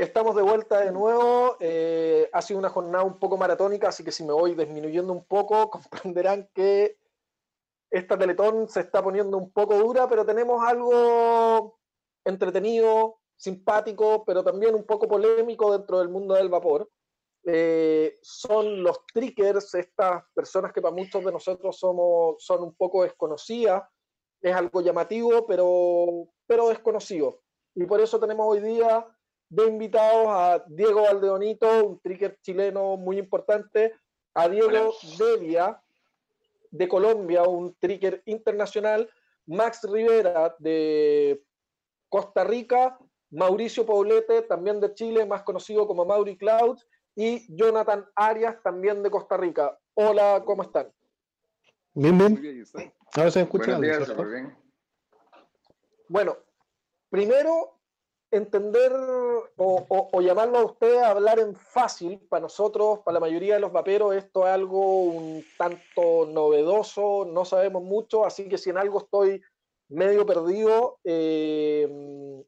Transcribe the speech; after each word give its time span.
Estamos 0.00 0.34
de 0.34 0.40
vuelta 0.40 0.80
de 0.80 0.92
nuevo. 0.92 1.58
Eh, 1.60 2.26
ha 2.32 2.40
sido 2.40 2.58
una 2.58 2.70
jornada 2.70 3.04
un 3.04 3.18
poco 3.18 3.36
maratónica, 3.36 3.88
así 3.88 4.02
que 4.02 4.10
si 4.10 4.24
me 4.24 4.32
voy 4.32 4.54
disminuyendo 4.54 5.12
un 5.12 5.26
poco, 5.26 5.68
comprenderán 5.70 6.48
que 6.54 6.96
esta 7.90 8.16
Teletón 8.16 8.66
se 8.66 8.80
está 8.80 9.02
poniendo 9.02 9.36
un 9.36 9.52
poco 9.52 9.76
dura, 9.76 10.08
pero 10.08 10.24
tenemos 10.24 10.66
algo 10.66 11.78
entretenido, 12.24 13.18
simpático, 13.36 14.24
pero 14.24 14.42
también 14.42 14.74
un 14.74 14.84
poco 14.84 15.06
polémico 15.06 15.70
dentro 15.70 15.98
del 15.98 16.08
mundo 16.08 16.32
del 16.32 16.48
vapor. 16.48 16.90
Eh, 17.44 18.18
son 18.22 18.82
los 18.82 19.04
trickers, 19.04 19.74
estas 19.74 20.24
personas 20.32 20.72
que 20.72 20.80
para 20.80 20.94
muchos 20.94 21.22
de 21.22 21.30
nosotros 21.30 21.78
somos, 21.78 22.42
son 22.42 22.62
un 22.62 22.74
poco 22.74 23.02
desconocidas. 23.02 23.82
Es 24.40 24.54
algo 24.54 24.80
llamativo, 24.80 25.46
pero, 25.46 26.26
pero 26.46 26.70
desconocido. 26.70 27.42
Y 27.74 27.84
por 27.84 28.00
eso 28.00 28.18
tenemos 28.18 28.46
hoy 28.48 28.60
día 28.60 29.06
de 29.50 29.66
invitados 29.66 30.26
a 30.28 30.64
Diego 30.68 31.02
Valdeonito, 31.02 31.84
un 31.84 32.00
tricker 32.00 32.38
chileno 32.40 32.96
muy 32.96 33.18
importante, 33.18 33.92
a 34.32 34.48
Diego 34.48 34.94
Devia, 35.18 35.82
de 36.70 36.88
Colombia, 36.88 37.42
un 37.42 37.74
tricker 37.74 38.22
internacional, 38.26 39.10
Max 39.46 39.80
Rivera 39.82 40.54
de 40.60 41.42
Costa 42.08 42.44
Rica, 42.44 42.96
Mauricio 43.30 43.84
Paulete, 43.84 44.42
también 44.42 44.80
de 44.80 44.94
Chile, 44.94 45.26
más 45.26 45.42
conocido 45.42 45.86
como 45.86 46.04
Mauri 46.04 46.36
Cloud, 46.36 46.78
y 47.16 47.44
Jonathan 47.54 48.06
Arias, 48.14 48.56
también 48.62 49.02
de 49.02 49.10
Costa 49.10 49.36
Rica. 49.36 49.76
Hola, 49.94 50.42
¿cómo 50.46 50.62
están? 50.62 50.92
Bien, 51.92 52.16
bien. 52.16 52.64
Ahora 53.14 53.30
se 53.32 53.40
escucha. 53.40 53.78
Bueno, 56.08 56.36
primero 57.08 57.79
entender 58.30 58.92
o, 59.56 60.20
llamarlo 60.20 60.58
a 60.58 60.64
usted 60.64 60.98
a 60.98 61.10
hablar 61.10 61.38
en 61.40 61.56
fácil, 61.56 62.20
para 62.28 62.42
nosotros, 62.42 63.00
para 63.00 63.14
la 63.14 63.20
mayoría 63.20 63.54
de 63.54 63.60
los 63.60 63.72
vaperos, 63.72 64.14
esto 64.14 64.46
es 64.46 64.52
algo 64.52 65.02
un 65.02 65.44
tanto 65.58 66.26
novedoso, 66.26 67.24
no 67.26 67.44
sabemos 67.44 67.82
mucho, 67.82 68.24
así 68.24 68.48
que 68.48 68.58
si 68.58 68.70
en 68.70 68.78
algo 68.78 69.00
estoy 69.00 69.42
medio 69.88 70.24
perdido, 70.24 70.98
eh, 71.04 71.88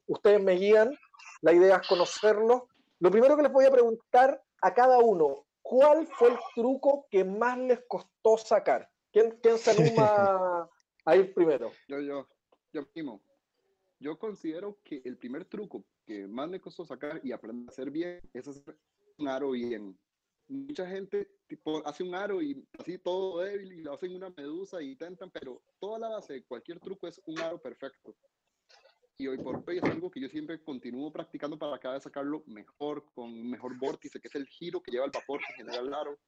ustedes 0.06 0.40
me 0.40 0.52
guían, 0.52 0.96
la 1.40 1.52
idea 1.52 1.76
es 1.76 1.88
conocerlo. 1.88 2.68
Lo 3.00 3.10
primero 3.10 3.36
que 3.36 3.42
les 3.42 3.52
voy 3.52 3.64
a 3.64 3.70
preguntar 3.70 4.40
a 4.60 4.74
cada 4.74 4.98
uno, 4.98 5.46
¿cuál 5.60 6.06
fue 6.06 6.28
el 6.28 6.38
truco 6.54 7.06
que 7.10 7.24
más 7.24 7.58
les 7.58 7.80
costó 7.88 8.38
sacar? 8.38 8.88
¿Quién, 9.10 9.38
quién 9.42 9.58
se 9.58 9.72
anima 9.72 10.70
a 11.04 11.16
ir 11.16 11.34
primero? 11.34 11.72
Yo, 11.88 11.98
yo, 12.00 12.28
yo 12.72 12.86
mismo 12.94 13.20
yo 14.02 14.18
considero 14.18 14.78
que 14.82 15.00
el 15.04 15.16
primer 15.16 15.44
truco 15.44 15.84
que 16.04 16.26
más 16.26 16.48
me 16.48 16.60
costó 16.60 16.84
sacar 16.84 17.20
y 17.22 17.32
aprender 17.32 17.68
a 17.68 17.72
hacer 17.72 17.90
bien 17.90 18.20
es 18.34 18.48
hacer 18.48 18.76
un 19.18 19.28
aro 19.28 19.52
bien. 19.52 19.96
Mucha 20.48 20.86
gente 20.86 21.30
tipo, 21.46 21.86
hace 21.86 22.02
un 22.02 22.14
aro 22.14 22.42
y 22.42 22.66
así 22.78 22.98
todo 22.98 23.38
débil 23.38 23.72
y 23.72 23.82
lo 23.82 23.94
hacen 23.94 24.14
una 24.14 24.28
medusa 24.30 24.82
y 24.82 24.90
intentan, 24.90 25.30
pero 25.30 25.62
toda 25.78 25.98
la 25.98 26.08
base 26.08 26.34
de 26.34 26.44
cualquier 26.44 26.80
truco 26.80 27.06
es 27.06 27.20
un 27.26 27.38
aro 27.38 27.62
perfecto. 27.62 28.16
Y 29.18 29.28
hoy 29.28 29.38
por 29.38 29.62
hoy 29.66 29.78
es 29.78 29.84
algo 29.84 30.10
que 30.10 30.20
yo 30.20 30.28
siempre 30.28 30.60
continúo 30.60 31.12
practicando 31.12 31.56
para 31.56 31.78
cada 31.78 31.94
vez 31.94 32.02
sacarlo 32.02 32.42
mejor, 32.46 33.04
con 33.14 33.48
mejor 33.48 33.78
vórtice, 33.78 34.20
que 34.20 34.26
es 34.26 34.34
el 34.34 34.46
giro 34.46 34.82
que 34.82 34.90
lleva 34.90 35.04
el 35.04 35.12
vapor 35.12 35.40
que 35.46 35.54
genera 35.54 35.80
el 35.80 35.94
aro. 35.94 36.18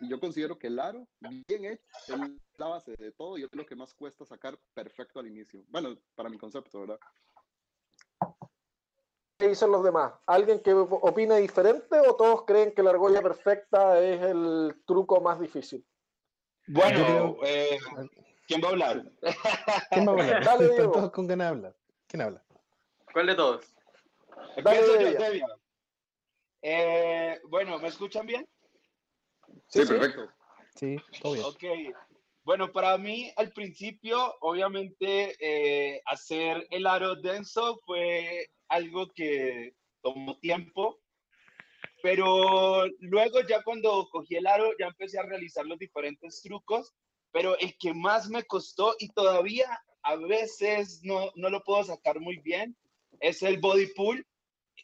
Y 0.00 0.08
yo 0.08 0.20
considero 0.20 0.58
que 0.58 0.68
el 0.68 0.78
aro, 0.78 1.06
bien 1.20 1.64
hecho, 1.64 1.82
es 2.06 2.20
la 2.56 2.68
base 2.68 2.94
de 2.96 3.12
todo 3.12 3.36
y 3.36 3.44
es 3.44 3.48
lo 3.52 3.66
que 3.66 3.74
más 3.74 3.94
cuesta 3.94 4.24
sacar 4.24 4.56
perfecto 4.72 5.18
al 5.18 5.26
inicio. 5.26 5.64
Bueno, 5.68 5.96
para 6.14 6.28
mi 6.28 6.38
concepto, 6.38 6.80
¿verdad? 6.80 7.00
¿Qué 9.38 9.48
dicen 9.48 9.70
los 9.70 9.82
demás? 9.82 10.12
¿Alguien 10.26 10.60
que 10.60 10.72
opine 10.72 11.38
diferente 11.38 11.98
o 12.00 12.14
todos 12.16 12.44
creen 12.44 12.72
que 12.72 12.82
la 12.82 12.90
argolla 12.90 13.22
perfecta 13.22 14.00
es 14.00 14.20
el 14.22 14.82
truco 14.86 15.20
más 15.20 15.40
difícil? 15.40 15.84
Bueno, 16.66 17.36
eh, 17.44 17.78
¿quién 18.46 18.60
va 18.62 18.68
a 18.68 18.70
hablar? 18.70 19.04
¿Quién 19.90 20.06
va 20.06 20.10
a 20.10 20.14
hablar? 20.14 20.44
Dale, 20.44 20.68
todos 20.68 21.10
con 21.10 21.26
ganas 21.26 21.46
de 21.46 21.50
hablar. 21.50 21.76
¿Quién 22.06 22.22
habla? 22.22 22.44
¿Cuál 23.12 23.26
de 23.26 23.34
todos? 23.34 23.74
Dale, 24.62 25.44
eh, 26.62 27.40
bueno, 27.44 27.78
¿me 27.78 27.88
escuchan 27.88 28.26
bien? 28.26 28.48
Sí, 29.68 29.80
perfecto. 29.86 30.28
Sí, 30.74 30.96
todo 31.20 31.32
bien. 31.34 31.44
Ok. 31.46 31.96
Bueno, 32.44 32.72
para 32.72 32.96
mí 32.96 33.30
al 33.36 33.52
principio, 33.52 34.34
obviamente, 34.40 35.36
eh, 35.40 36.00
hacer 36.06 36.66
el 36.70 36.86
aro 36.86 37.16
denso 37.16 37.78
fue 37.84 38.48
algo 38.68 39.08
que 39.14 39.74
tomó 40.00 40.38
tiempo, 40.38 40.98
pero 42.02 42.86
luego 43.00 43.40
ya 43.46 43.62
cuando 43.62 44.08
cogí 44.10 44.36
el 44.36 44.46
aro 44.46 44.70
ya 44.78 44.86
empecé 44.86 45.18
a 45.18 45.24
realizar 45.24 45.66
los 45.66 45.78
diferentes 45.78 46.40
trucos, 46.42 46.94
pero 47.32 47.58
el 47.58 47.76
que 47.78 47.92
más 47.92 48.30
me 48.30 48.44
costó 48.44 48.94
y 48.98 49.08
todavía 49.10 49.82
a 50.02 50.16
veces 50.16 51.00
no, 51.02 51.30
no 51.34 51.50
lo 51.50 51.62
puedo 51.64 51.84
sacar 51.84 52.18
muy 52.18 52.38
bien 52.38 52.76
es 53.20 53.42
el 53.42 53.58
body 53.58 53.86
pull, 53.94 54.24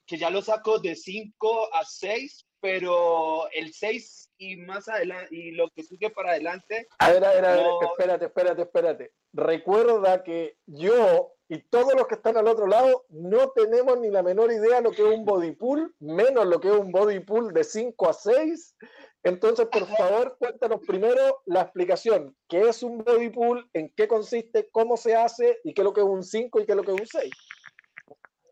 que 0.06 0.18
ya 0.18 0.30
lo 0.30 0.42
saco 0.42 0.78
de 0.78 0.96
5 0.96 1.74
a 1.74 1.84
6, 1.84 2.46
pero 2.64 3.46
el 3.52 3.74
6 3.74 4.30
y 4.38 4.56
más 4.56 4.88
adelante, 4.88 5.28
y 5.36 5.50
lo 5.50 5.68
que 5.68 5.82
sigue 5.82 6.08
para 6.08 6.30
adelante. 6.30 6.88
A 6.98 7.12
ver, 7.12 7.22
a 7.22 7.34
ver, 7.34 7.44
a 7.44 7.56
ver, 7.56 7.66
espérate, 7.82 8.24
espérate, 8.24 8.62
espérate. 8.62 9.12
Recuerda 9.34 10.24
que 10.24 10.56
yo 10.64 11.34
y 11.46 11.58
todos 11.68 11.92
los 11.94 12.06
que 12.06 12.14
están 12.14 12.38
al 12.38 12.48
otro 12.48 12.66
lado 12.66 13.04
no 13.10 13.50
tenemos 13.50 14.00
ni 14.00 14.08
la 14.08 14.22
menor 14.22 14.50
idea 14.50 14.76
de 14.76 14.82
lo 14.82 14.92
que 14.92 15.02
es 15.02 15.14
un 15.14 15.26
body 15.26 15.52
pool, 15.52 15.94
menos 16.00 16.46
lo 16.46 16.58
que 16.58 16.68
es 16.68 16.74
un 16.74 16.90
body 16.90 17.20
pool 17.20 17.52
de 17.52 17.64
5 17.64 18.08
a 18.08 18.14
6. 18.14 18.76
Entonces, 19.24 19.66
por 19.66 19.86
favor, 19.86 20.36
cuéntanos 20.38 20.80
primero 20.86 21.42
la 21.44 21.60
explicación. 21.60 22.34
¿Qué 22.48 22.62
es 22.62 22.82
un 22.82 23.04
body 23.04 23.28
pool? 23.28 23.68
¿En 23.74 23.92
qué 23.94 24.08
consiste? 24.08 24.70
¿Cómo 24.72 24.96
se 24.96 25.14
hace? 25.14 25.60
¿Y 25.64 25.74
qué 25.74 25.82
es 25.82 25.84
lo 25.84 25.92
que 25.92 26.00
es 26.00 26.06
un 26.06 26.22
5 26.22 26.60
y 26.60 26.64
qué 26.64 26.72
es 26.72 26.76
lo 26.76 26.82
que 26.82 26.94
es 26.94 27.00
un 27.00 27.06
6? 27.06 27.30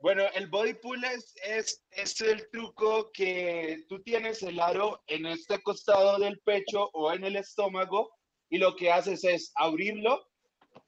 Bueno, 0.03 0.25
el 0.35 0.49
body 0.49 0.75
pull 0.75 1.05
es, 1.05 1.33
es, 1.45 2.21
el 2.23 2.51
truco 2.51 3.13
que 3.13 3.85
tú 3.89 4.03
tienes 4.03 4.43
el 4.43 4.59
aro 4.59 5.01
en 5.07 5.27
este 5.27 5.63
costado 5.63 6.19
del 6.19 6.41
pecho 6.41 6.91
o 6.93 7.13
en 7.13 7.23
el 7.23 7.37
estómago 7.37 8.11
y 8.51 8.59
lo 8.59 8.75
que 8.75 8.91
haces 8.91 9.23
es 9.23 9.53
abrirlo 9.55 10.27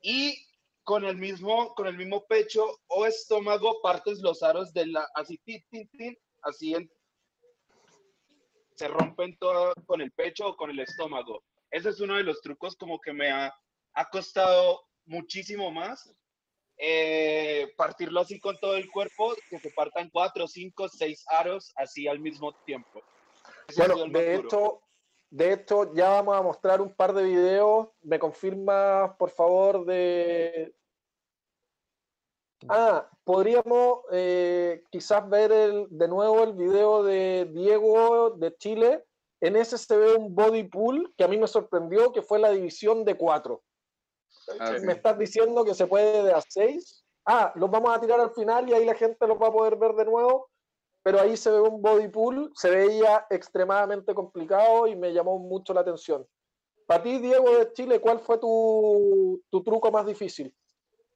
y 0.03 0.35
con 0.83 1.05
el 1.05 1.17
mismo, 1.17 1.77
con 1.77 1.87
el 1.87 1.97
mismo 1.97 2.27
pecho 2.27 2.81
o 2.89 3.07
estómago 3.07 3.81
partes 3.83 4.19
los 4.19 4.43
aros 4.43 4.73
de 4.73 4.87
la, 4.87 5.07
así, 5.15 5.39
tin, 5.47 6.19
así 6.43 6.75
se 8.75 8.89
rompen 8.89 9.39
todo 9.39 9.75
con 9.87 10.01
el 10.01 10.11
pecho 10.11 10.49
o 10.49 10.57
con 10.57 10.71
el 10.71 10.81
estómago. 10.81 11.45
Ese 11.71 11.91
es 11.91 12.01
uno 12.01 12.17
de 12.17 12.25
los 12.25 12.41
trucos 12.41 12.75
como 12.75 13.01
que 13.01 13.13
me 13.13 13.31
ha, 13.31 13.55
ha 13.93 14.11
costado 14.11 14.89
muchísimo 15.07 15.71
más 15.71 16.13
eh, 16.77 17.73
partirlo 17.77 18.21
así 18.21 18.41
con 18.41 18.59
todo 18.59 18.77
el 18.77 18.91
cuerpo, 18.91 19.35
que 19.49 19.59
se 19.59 19.71
partan 19.71 20.11
cuatro, 20.11 20.47
cinco, 20.49 20.89
seis 20.89 21.25
aros 21.29 21.73
así 21.77 22.09
al 22.09 22.21
mismo 22.21 22.53
tiempo. 22.65 23.03
bueno, 23.77 24.07
de 24.07 24.35
hecho, 24.37 24.81
de 25.31 25.53
hecho, 25.53 25.93
ya 25.95 26.11
vamos 26.11 26.37
a 26.37 26.43
mostrar 26.43 26.81
un 26.81 26.95
par 26.95 27.13
de 27.13 27.25
videos. 27.25 27.89
¿Me 28.03 28.21
confirmas, 28.21 29.17
por 29.19 29.31
favor, 29.31 29.85
de... 29.85 30.73
Ah, 32.69 33.11
podríamos 33.25 33.99
eh, 34.13 34.85
quizás 34.91 35.29
ver 35.29 35.51
el, 35.51 35.87
de 35.91 36.07
nuevo 36.07 36.45
el 36.45 36.53
video 36.53 37.03
de 37.03 37.51
Diego 37.53 38.31
de 38.31 38.57
Chile. 38.57 39.05
En 39.41 39.57
ese 39.57 39.77
se 39.77 39.97
ve 39.97 40.15
un 40.15 40.35
body 40.35 40.63
pool 40.65 41.13
que 41.19 41.25
a 41.25 41.29
mí 41.29 41.37
me 41.37 41.49
sorprendió, 41.49 42.13
que 42.13 42.23
fue 42.23 42.39
la 42.39 42.51
división 42.51 43.05
de 43.05 43.17
cuatro. 43.17 43.63
Ah, 44.61 44.77
me 44.83 44.93
estás 44.93 45.19
diciendo 45.19 45.65
que 45.65 45.75
se 45.75 45.87
puede 45.87 46.23
de 46.23 46.33
a 46.33 46.41
6. 46.41 47.05
Ah, 47.27 47.53
los 47.57 47.71
vamos 47.71 47.97
a 47.97 48.01
tirar 48.01 48.21
al 48.21 48.33
final 48.33 48.69
y 48.69 48.75
ahí 48.75 48.85
la 48.85 48.95
gente 48.95 49.27
los 49.27 49.41
va 49.41 49.49
a 49.49 49.53
poder 49.53 49.77
ver 49.77 49.95
de 49.95 50.05
nuevo. 50.05 50.51
Pero 51.03 51.21
ahí 51.21 51.37
se 51.37 51.51
ve 51.51 51.61
un 51.61 51.83
body 51.83 52.09
pool, 52.09 52.51
se 52.55 52.71
veía 52.71 53.27
extremadamente 53.29 54.15
complicado 54.15 54.87
y 54.87 54.97
me 54.97 55.13
llamó 55.13 55.39
mucho 55.39 55.75
la 55.75 55.81
atención. 55.81 56.27
Para 56.87 57.03
ti, 57.03 57.19
Diego 57.19 57.59
de 57.59 57.73
Chile, 57.73 58.01
¿cuál 58.01 58.21
fue 58.21 58.39
tu, 58.39 59.43
tu 59.51 59.63
truco 59.63 59.91
más 59.91 60.07
difícil? 60.07 60.55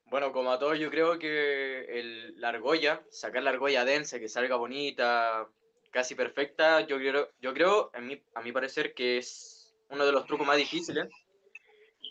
Bueno, 0.07 0.33
como 0.33 0.51
a 0.51 0.59
todos, 0.59 0.79
yo 0.79 0.91
creo 0.91 1.19
que 1.19 1.85
el, 1.99 2.41
la 2.41 2.51
argolla, 2.51 3.03
sacar 3.11 3.43
la 3.43 3.51
argolla 3.51 3.85
densa, 3.85 4.19
que 4.19 4.29
salga 4.29 4.57
bonita, 4.57 5.47
casi 5.91 6.15
perfecta, 6.15 6.81
yo 6.83 6.97
creo, 6.97 7.29
yo 7.41 7.53
creo 7.53 7.91
a, 7.93 8.01
mi, 8.01 8.23
a 8.35 8.41
mi 8.43 8.53
parecer, 8.53 8.95
que 8.95 9.19
es 9.19 9.75
uno 9.91 10.07
de 10.07 10.13
los 10.13 10.25
trucos 10.27 10.47
más 10.47 10.57
difíciles 10.57 11.09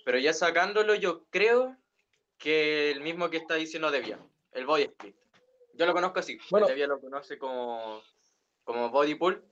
pero 0.07 0.19
ya 0.19 0.31
sacándolo, 0.31 0.95
yo 0.95 1.25
creo 1.25 1.75
que 2.37 2.91
el 2.91 3.01
mismo 3.01 3.29
que 3.29 3.35
está 3.35 3.55
diciendo 3.55 3.91
Devia, 3.91 4.17
el 4.53 4.65
body 4.65 4.83
split. 4.83 5.17
Yo 5.73 5.85
lo 5.85 5.91
conozco 5.91 6.19
así, 6.19 6.39
bueno, 6.49 6.65
Devia 6.65 6.87
lo 6.87 7.01
conoce 7.01 7.37
como, 7.37 8.01
como 8.63 8.89
body 8.89 9.15
pull, 9.15 9.43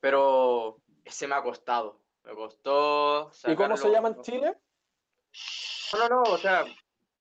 pero 0.00 0.78
ese 1.04 1.28
me 1.28 1.36
ha 1.36 1.42
costado. 1.44 2.00
Me 2.24 2.34
costó. 2.34 3.30
¿Y 3.46 3.54
cómo 3.54 3.76
se 3.76 3.92
llama 3.92 4.08
en 4.08 4.22
Chile? 4.22 4.56
No, 5.92 5.98
no, 6.00 6.08
no, 6.08 6.22
o 6.22 6.38
sea, 6.38 6.64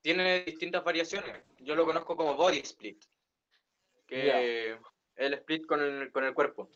tiene 0.02 0.40
distintas 0.44 0.84
variaciones. 0.84 1.44
Yo 1.60 1.76
lo 1.76 1.86
conozco 1.86 2.18
como 2.18 2.34
body 2.34 2.62
split, 2.62 3.06
que 4.08 4.76
el 5.18 5.34
split 5.36 5.68
con 5.68 5.84
el, 5.84 6.12
con 6.12 6.24
el 6.24 6.34
cuerpo. 6.34 6.68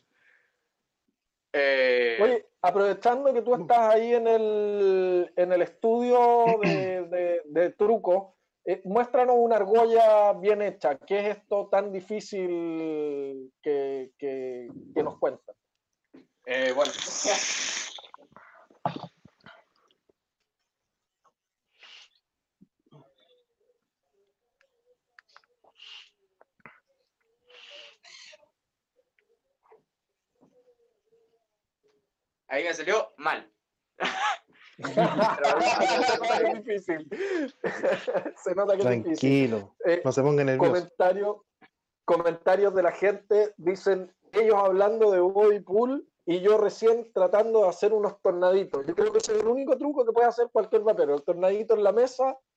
Eh, 1.56 2.18
Oye, 2.20 2.46
aprovechando 2.62 3.32
que 3.32 3.42
tú 3.42 3.54
estás 3.54 3.94
ahí 3.94 4.12
en 4.12 4.26
el, 4.26 5.32
en 5.36 5.52
el 5.52 5.62
estudio 5.62 6.58
de, 6.62 7.42
de, 7.44 7.70
truco, 7.70 8.34
eh, 8.64 8.82
muéstranos 8.84 9.36
una 9.38 9.56
argolla 9.56 10.32
bien 10.32 10.62
hecha. 10.62 10.98
¿Qué 10.98 11.20
es 11.20 11.36
esto 11.38 11.68
tan 11.70 11.92
difícil 11.92 13.52
que, 13.62 14.10
que, 14.18 14.68
que 14.92 15.02
nos 15.04 15.16
cuentan? 15.18 15.54
Eh, 16.46 16.72
bueno, 16.74 16.92
Ahí 32.48 32.64
me 32.64 32.74
salió 32.74 33.12
mal. 33.16 33.50
es 34.78 36.64
difícil. 36.64 37.08
se 38.36 38.54
nota 38.54 38.76
que 38.76 38.82
Tranquilo, 38.82 39.06
es 39.06 39.20
difícil. 39.20 39.64
Eh, 39.86 40.02
no 40.04 40.12
se 40.12 40.22
pongan 40.22 40.46
nerviosos. 40.46 40.78
Comentario, 40.80 41.44
comentarios 42.04 42.74
de 42.74 42.82
la 42.82 42.92
gente 42.92 43.54
dicen 43.56 44.12
ellos 44.32 44.56
hablando 44.56 45.10
de 45.12 45.20
body 45.20 45.60
pool 45.60 46.08
y 46.26 46.40
yo 46.40 46.58
recién 46.58 47.12
tratando 47.12 47.62
de 47.62 47.68
hacer 47.68 47.92
unos 47.92 48.20
tornaditos. 48.20 48.84
Yo 48.86 48.94
creo 48.94 49.12
que 49.12 49.18
ese 49.18 49.34
es 49.34 49.42
el 49.42 49.48
único 49.48 49.76
truco 49.78 50.04
que 50.04 50.12
puede 50.12 50.26
hacer 50.26 50.48
cualquier 50.50 50.82
vapero, 50.82 51.14
el 51.14 51.22
tornadito 51.22 51.74
en 51.74 51.84
la 51.84 51.92
mesa. 51.92 52.36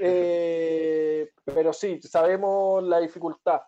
Eh, 0.00 1.30
pero 1.44 1.72
sí, 1.72 1.98
sabemos 2.02 2.84
la 2.84 3.00
dificultad 3.00 3.62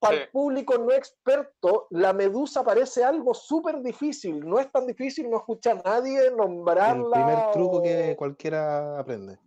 para 0.00 0.16
el 0.16 0.28
público 0.28 0.78
no 0.78 0.92
experto, 0.92 1.86
la 1.90 2.14
medusa 2.14 2.64
parece 2.64 3.04
algo 3.04 3.34
súper 3.34 3.82
difícil. 3.82 4.40
No 4.40 4.58
es 4.58 4.72
tan 4.72 4.86
difícil, 4.86 5.28
no 5.28 5.36
escucha 5.36 5.72
a 5.72 5.74
nadie 5.74 6.30
nombrarla. 6.30 7.18
El 7.18 7.24
primer 7.24 7.52
truco 7.52 7.82
que 7.82 8.16
cualquiera 8.16 8.98
aprende. 8.98 9.38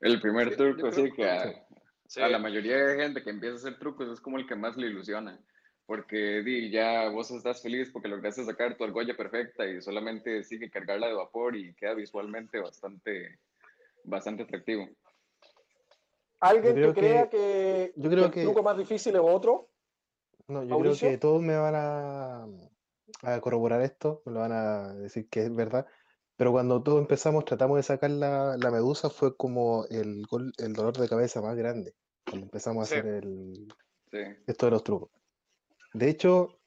El 0.00 0.20
primer 0.20 0.56
truco, 0.56 0.90
sí, 0.90 1.12
que 1.12 1.24
a, 1.30 2.28
la 2.28 2.38
mayoría 2.40 2.76
de 2.76 3.02
gente 3.02 3.22
que 3.22 3.30
empieza 3.30 3.54
a 3.54 3.58
hacer 3.58 3.78
trucos 3.78 4.08
es 4.08 4.20
como 4.20 4.36
el 4.38 4.46
que 4.48 4.56
más 4.56 4.76
le 4.76 4.88
ilusiona. 4.88 5.38
Porque 5.86 6.42
di, 6.42 6.70
ya 6.70 7.08
vos 7.08 7.30
estás 7.30 7.62
feliz 7.62 7.90
porque 7.92 8.08
lograste 8.08 8.44
sacar 8.44 8.76
tu 8.76 8.84
argolla 8.84 9.16
perfecta 9.16 9.66
y 9.66 9.80
solamente 9.80 10.42
sigue 10.42 10.70
cargarla 10.70 11.06
de 11.06 11.14
vapor 11.14 11.54
y 11.56 11.72
queda 11.74 11.94
visualmente 11.94 12.58
bastante, 12.58 13.38
bastante 14.04 14.42
atractivo. 14.42 14.88
¿Alguien 16.42 16.74
que, 16.74 16.92
crea 16.92 17.30
que, 17.30 17.92
yo 17.94 18.10
creo 18.10 18.28
que, 18.28 18.40
el 18.40 18.46
truco 18.46 18.64
más 18.64 18.76
difícil 18.76 19.14
es 19.14 19.22
otro? 19.22 19.70
No, 20.48 20.64
yo 20.64 20.76
creo 20.80 20.96
que 20.96 21.16
todos 21.16 21.40
me 21.40 21.56
van 21.56 21.74
a, 21.76 22.48
a, 23.22 23.40
corroborar 23.40 23.80
esto, 23.82 24.22
me 24.26 24.32
lo 24.32 24.40
van 24.40 24.50
a 24.50 24.92
decir 24.94 25.28
que 25.28 25.44
es 25.44 25.54
verdad. 25.54 25.86
Pero 26.36 26.50
cuando 26.50 26.82
todos 26.82 27.00
empezamos, 27.00 27.44
tratamos 27.44 27.76
de 27.76 27.84
sacar 27.84 28.10
la, 28.10 28.56
la 28.56 28.70
medusa, 28.72 29.08
fue 29.08 29.36
como 29.36 29.84
el, 29.88 30.24
el, 30.58 30.72
dolor 30.72 30.98
de 30.98 31.08
cabeza 31.08 31.40
más 31.40 31.54
grande. 31.54 31.94
Cuando 32.24 32.46
empezamos 32.46 32.80
a 32.80 32.84
hacer 32.92 33.06
el, 33.06 33.68
esto 34.44 34.66
de 34.66 34.72
los 34.72 34.82
trucos. 34.82 35.10
De 35.94 36.08
hecho, 36.08 36.58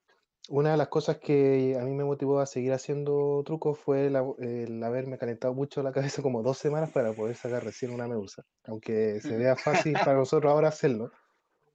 una 0.49 0.71
de 0.71 0.77
las 0.77 0.89
cosas 0.89 1.17
que 1.17 1.77
a 1.79 1.83
mí 1.83 1.93
me 1.93 2.03
motivó 2.03 2.39
a 2.39 2.45
seguir 2.45 2.73
haciendo 2.73 3.41
trucos 3.45 3.79
fue 3.79 4.07
el, 4.07 4.83
haberme 4.83 5.17
calentado 5.17 5.53
mucho 5.53 5.83
la 5.83 5.91
cabeza 6.19 6.21
como 6.21 6.43
dos 6.43 6.57
semanas 6.57 6.91
para 6.91 7.13
poder 7.13 7.35
sacar 7.35 7.63
recién 7.63 7.91
una 7.91 8.07
medusa. 8.07 8.43
Aunque 8.65 9.19
se 9.21 9.37
vea 9.37 9.55
fácil 9.55 9.93
para 9.93 10.15
nosotros 10.15 10.51
ahora 10.51 10.69
hacerlo, 10.69 11.11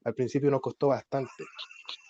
al 0.05 0.15
principio 0.15 0.51
nos 0.51 0.61
costó 0.61 0.89
bastante. 0.89 1.45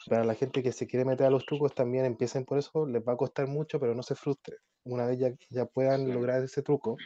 Para 0.07 0.25
la 0.25 0.35
gente 0.35 0.63
que 0.63 0.73
se 0.73 0.87
quiere 0.87 1.05
meter 1.05 1.27
a 1.27 1.31
los 1.31 1.45
trucos 1.45 1.75
también 1.75 2.05
empiecen 2.05 2.45
por 2.45 2.59
eso, 2.59 2.87
les 2.87 3.03
va 3.03 3.13
a 3.13 3.17
costar 3.17 3.47
mucho, 3.47 3.79
pero 3.79 3.95
no 3.95 4.03
se 4.03 4.15
frustre. 4.15 4.57
Una 4.85 5.07
vez 5.07 5.19
ya, 5.19 5.31
ya 5.51 5.67
puedan 5.67 6.13
lograr 6.13 6.43
ese 6.43 6.63
truco, 6.63 6.97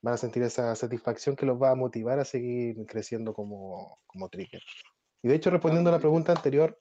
van 0.00 0.14
a 0.14 0.16
sentir 0.16 0.42
esa 0.42 0.74
satisfacción 0.74 1.36
que 1.36 1.46
los 1.46 1.60
va 1.60 1.70
a 1.70 1.76
motivar 1.76 2.18
a 2.18 2.24
seguir 2.24 2.76
creciendo 2.86 3.32
como, 3.32 3.98
como 4.06 4.28
trigger. 4.28 4.60
Y 5.22 5.28
de 5.28 5.36
hecho, 5.36 5.50
respondiendo 5.50 5.90
a 5.90 5.92
la 5.92 6.00
pregunta 6.00 6.32
anterior, 6.32 6.78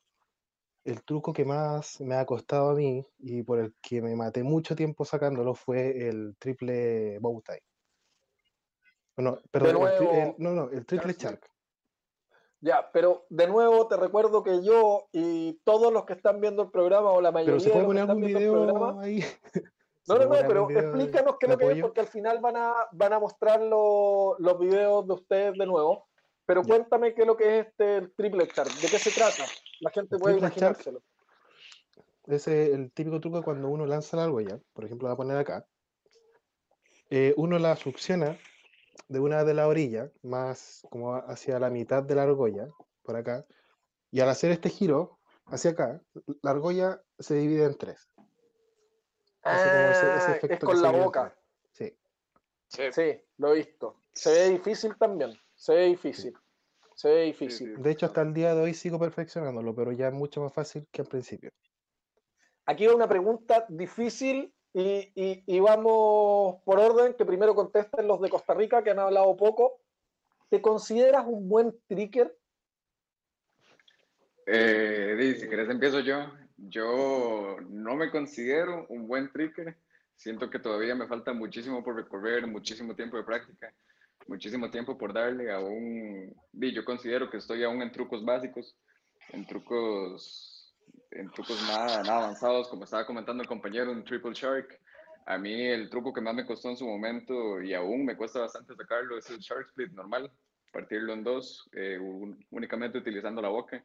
el 0.84 1.04
truco 1.04 1.34
que 1.34 1.46
más 1.46 2.02
me 2.02 2.16
ha 2.16 2.26
costado 2.26 2.72
a 2.72 2.76
mí 2.76 3.06
y 3.20 3.44
por 3.44 3.60
el 3.60 3.74
que 3.82 4.02
me 4.02 4.16
maté 4.16 4.44
mucho 4.44 4.76
tiempo 4.76 5.06
sacándolo 5.06 5.54
fue 5.54 6.08
el 6.08 6.36
triple 6.40 7.20
bow 7.20 7.42
tie. 7.42 7.62
No, 9.18 9.40
perdón, 9.52 9.88
el, 9.88 10.36
no, 10.38 10.52
no, 10.52 10.70
el 10.72 10.86
triple 10.86 11.14
shark. 11.14 11.48
Ya, 12.62 12.90
pero 12.92 13.26
de 13.30 13.48
nuevo 13.48 13.88
te 13.88 13.98
recuerdo 13.98 14.44
que 14.44 14.64
yo 14.64 15.08
y 15.12 15.60
todos 15.64 15.92
los 15.92 16.06
que 16.06 16.14
están 16.14 16.40
viendo 16.40 16.64
el 16.64 16.72
programa 16.72 17.12
o 17.12 17.22
la 17.22 17.32
mayoría 17.32 17.58
pero 17.58 17.60
se 17.60 17.70
puede 17.72 17.86
poner 17.86 18.04
algún 18.04 18.24
video 18.24 19.00
ahí. 19.00 19.24
No, 20.08 20.18
no, 20.18 20.26
no, 20.26 20.48
pero 20.48 20.70
explícanos 20.70 21.36
qué 21.40 21.46
es 21.46 21.52
lo 21.52 21.58
que 21.58 21.72
es, 21.72 21.82
porque 21.82 22.02
al 22.02 22.08
final 22.08 22.40
van 22.40 22.58
a, 22.58 22.74
van 22.92 23.14
a 23.14 23.20
mostrar 23.20 23.62
los 23.62 24.60
videos 24.60 25.08
de 25.08 25.14
ustedes 25.14 25.58
de 25.58 25.66
nuevo. 25.66 26.08
Pero 26.52 26.64
cuéntame 26.64 27.14
qué 27.14 27.22
es 27.22 27.28
lo 27.28 27.38
que 27.38 27.60
es 27.60 27.68
este 27.68 28.10
triple 28.18 28.46
shark, 28.46 28.74
de 28.74 28.88
qué 28.90 29.00
se 29.00 29.10
trata. 29.12 29.46
La 29.80 29.90
gente 29.90 30.18
puede 30.18 30.38
imaginárselo. 30.38 31.02
Ese 32.26 32.64
es 32.64 32.74
el 32.74 32.92
típico 32.92 33.22
truco 33.22 33.42
cuando 33.42 33.70
uno 33.70 33.86
lanza 33.86 34.18
la 34.18 34.26
argolla, 34.26 34.60
por 34.74 34.84
ejemplo, 34.84 35.08
la 35.08 35.14
voy 35.14 35.24
a 35.24 35.26
poner 35.26 35.38
acá. 35.38 35.66
Eh, 37.10 37.34
uno 37.38 37.58
la 37.58 37.78
succiona 37.78 38.38
de 39.08 39.20
una 39.22 39.46
de 39.46 39.54
la 39.54 39.66
orilla, 39.70 40.12
más 40.24 40.86
como 40.90 41.16
hacia 41.16 41.58
la 41.58 41.70
mitad 41.70 42.04
de 42.04 42.16
la 42.16 42.24
argolla, 42.24 42.68
por 43.04 43.16
acá, 43.16 43.46
y 44.12 44.20
al 44.20 44.28
hacer 44.28 44.52
este 44.52 44.68
giro 44.68 45.20
hacia 45.46 45.72
acá, 45.72 46.02
la 46.42 46.52
argolla 46.52 47.02
se 47.18 47.36
divide 47.36 47.64
en 47.64 47.78
tres. 47.78 48.10
Ah, 49.44 50.38
es 50.42 50.60
con 50.60 50.82
la 50.82 50.92
boca. 50.92 51.34
Sí. 51.72 51.96
sí. 52.68 53.22
lo 53.38 53.54
he 53.54 53.60
visto. 53.60 54.02
Se 54.12 54.34
ve 54.34 54.50
difícil 54.50 54.98
también, 54.98 55.32
se 55.56 55.74
ve 55.74 55.86
difícil. 55.86 56.34
Se 57.02 57.10
ve 57.10 57.24
difícil. 57.24 57.82
De 57.82 57.90
hecho, 57.90 58.06
hasta 58.06 58.22
el 58.22 58.32
día 58.32 58.54
de 58.54 58.62
hoy 58.62 58.76
sigo 58.76 59.00
perfeccionándolo, 59.00 59.74
pero 59.74 59.92
ya 59.92 60.10
es 60.10 60.14
mucho 60.14 60.40
más 60.40 60.54
fácil 60.54 60.86
que 60.92 61.02
al 61.02 61.08
principio. 61.08 61.50
Aquí 62.68 62.86
va 62.86 62.94
una 62.94 63.10
pregunta 63.10 63.66
difícil 63.70 64.54
y, 64.72 65.12
y, 65.16 65.60
vamos 65.60 66.62
por 66.64 66.78
orden, 66.78 67.16
que 67.16 67.26
primero 67.26 67.56
contesten 67.56 68.08
los 68.08 68.22
de 68.22 68.30
Costa 68.30 68.54
Rica, 68.54 68.84
que 68.84 68.92
han 68.92 69.00
hablado 69.00 69.36
poco. 69.36 69.82
¿Te 70.50 70.62
consideras 70.62 71.26
un 71.26 71.50
buen 71.50 71.76
tricker? 71.88 72.38
Eh, 74.46 75.36
si 75.40 75.50
querés 75.50 75.72
empiezo 75.72 76.02
yo. 76.02 76.32
Yo 76.56 77.58
no 77.68 77.96
me 77.96 78.12
considero 78.12 78.86
un 78.90 79.08
buen 79.08 79.32
tricker. 79.32 79.76
Siento 80.16 80.52
que 80.52 80.60
todavía 80.60 80.94
me 80.94 81.08
falta 81.08 81.34
muchísimo 81.34 81.84
por 81.84 81.96
recorrer, 81.96 82.46
muchísimo 82.46 82.96
tiempo 82.96 83.18
de 83.18 83.24
práctica 83.24 83.74
muchísimo 84.28 84.70
tiempo 84.70 84.98
por 84.98 85.14
darle 85.14 85.52
a 85.52 85.60
un... 85.60 86.34
Yo 86.54 86.86
considero 86.86 87.30
que 87.30 87.38
estoy 87.38 87.64
aún 87.64 87.82
en 87.82 87.92
trucos 87.92 88.24
básicos, 88.24 88.78
en 89.30 89.46
trucos, 89.46 90.76
en 91.12 91.30
trucos 91.32 91.62
nada, 91.68 92.04
nada 92.04 92.24
avanzados, 92.24 92.68
como 92.68 92.84
estaba 92.84 93.06
comentando 93.06 93.44
el 93.44 93.50
compañero, 93.50 93.92
un 93.92 94.04
triple 94.04 94.34
shark. 94.34 94.80
A 95.26 95.38
mí 95.38 95.66
el 95.68 95.90
truco 95.90 96.14
que 96.14 96.22
más 96.22 96.34
me 96.34 96.46
costó 96.46 96.70
en 96.70 96.78
su 96.78 96.86
momento 96.86 97.62
y 97.62 97.74
aún 97.74 98.06
me 98.06 98.18
cuesta 98.18 98.40
bastante 98.40 98.76
sacarlo 98.76 99.18
es 99.18 99.30
el 99.30 99.40
shark 99.40 99.68
split 99.68 99.92
normal, 99.92 100.32
partirlo 100.72 101.14
en 101.14 101.24
dos, 101.24 101.70
eh, 101.74 102.00
únicamente 102.50 102.98
utilizando 102.98 103.42
la 103.42 103.50
boca. 103.50 103.84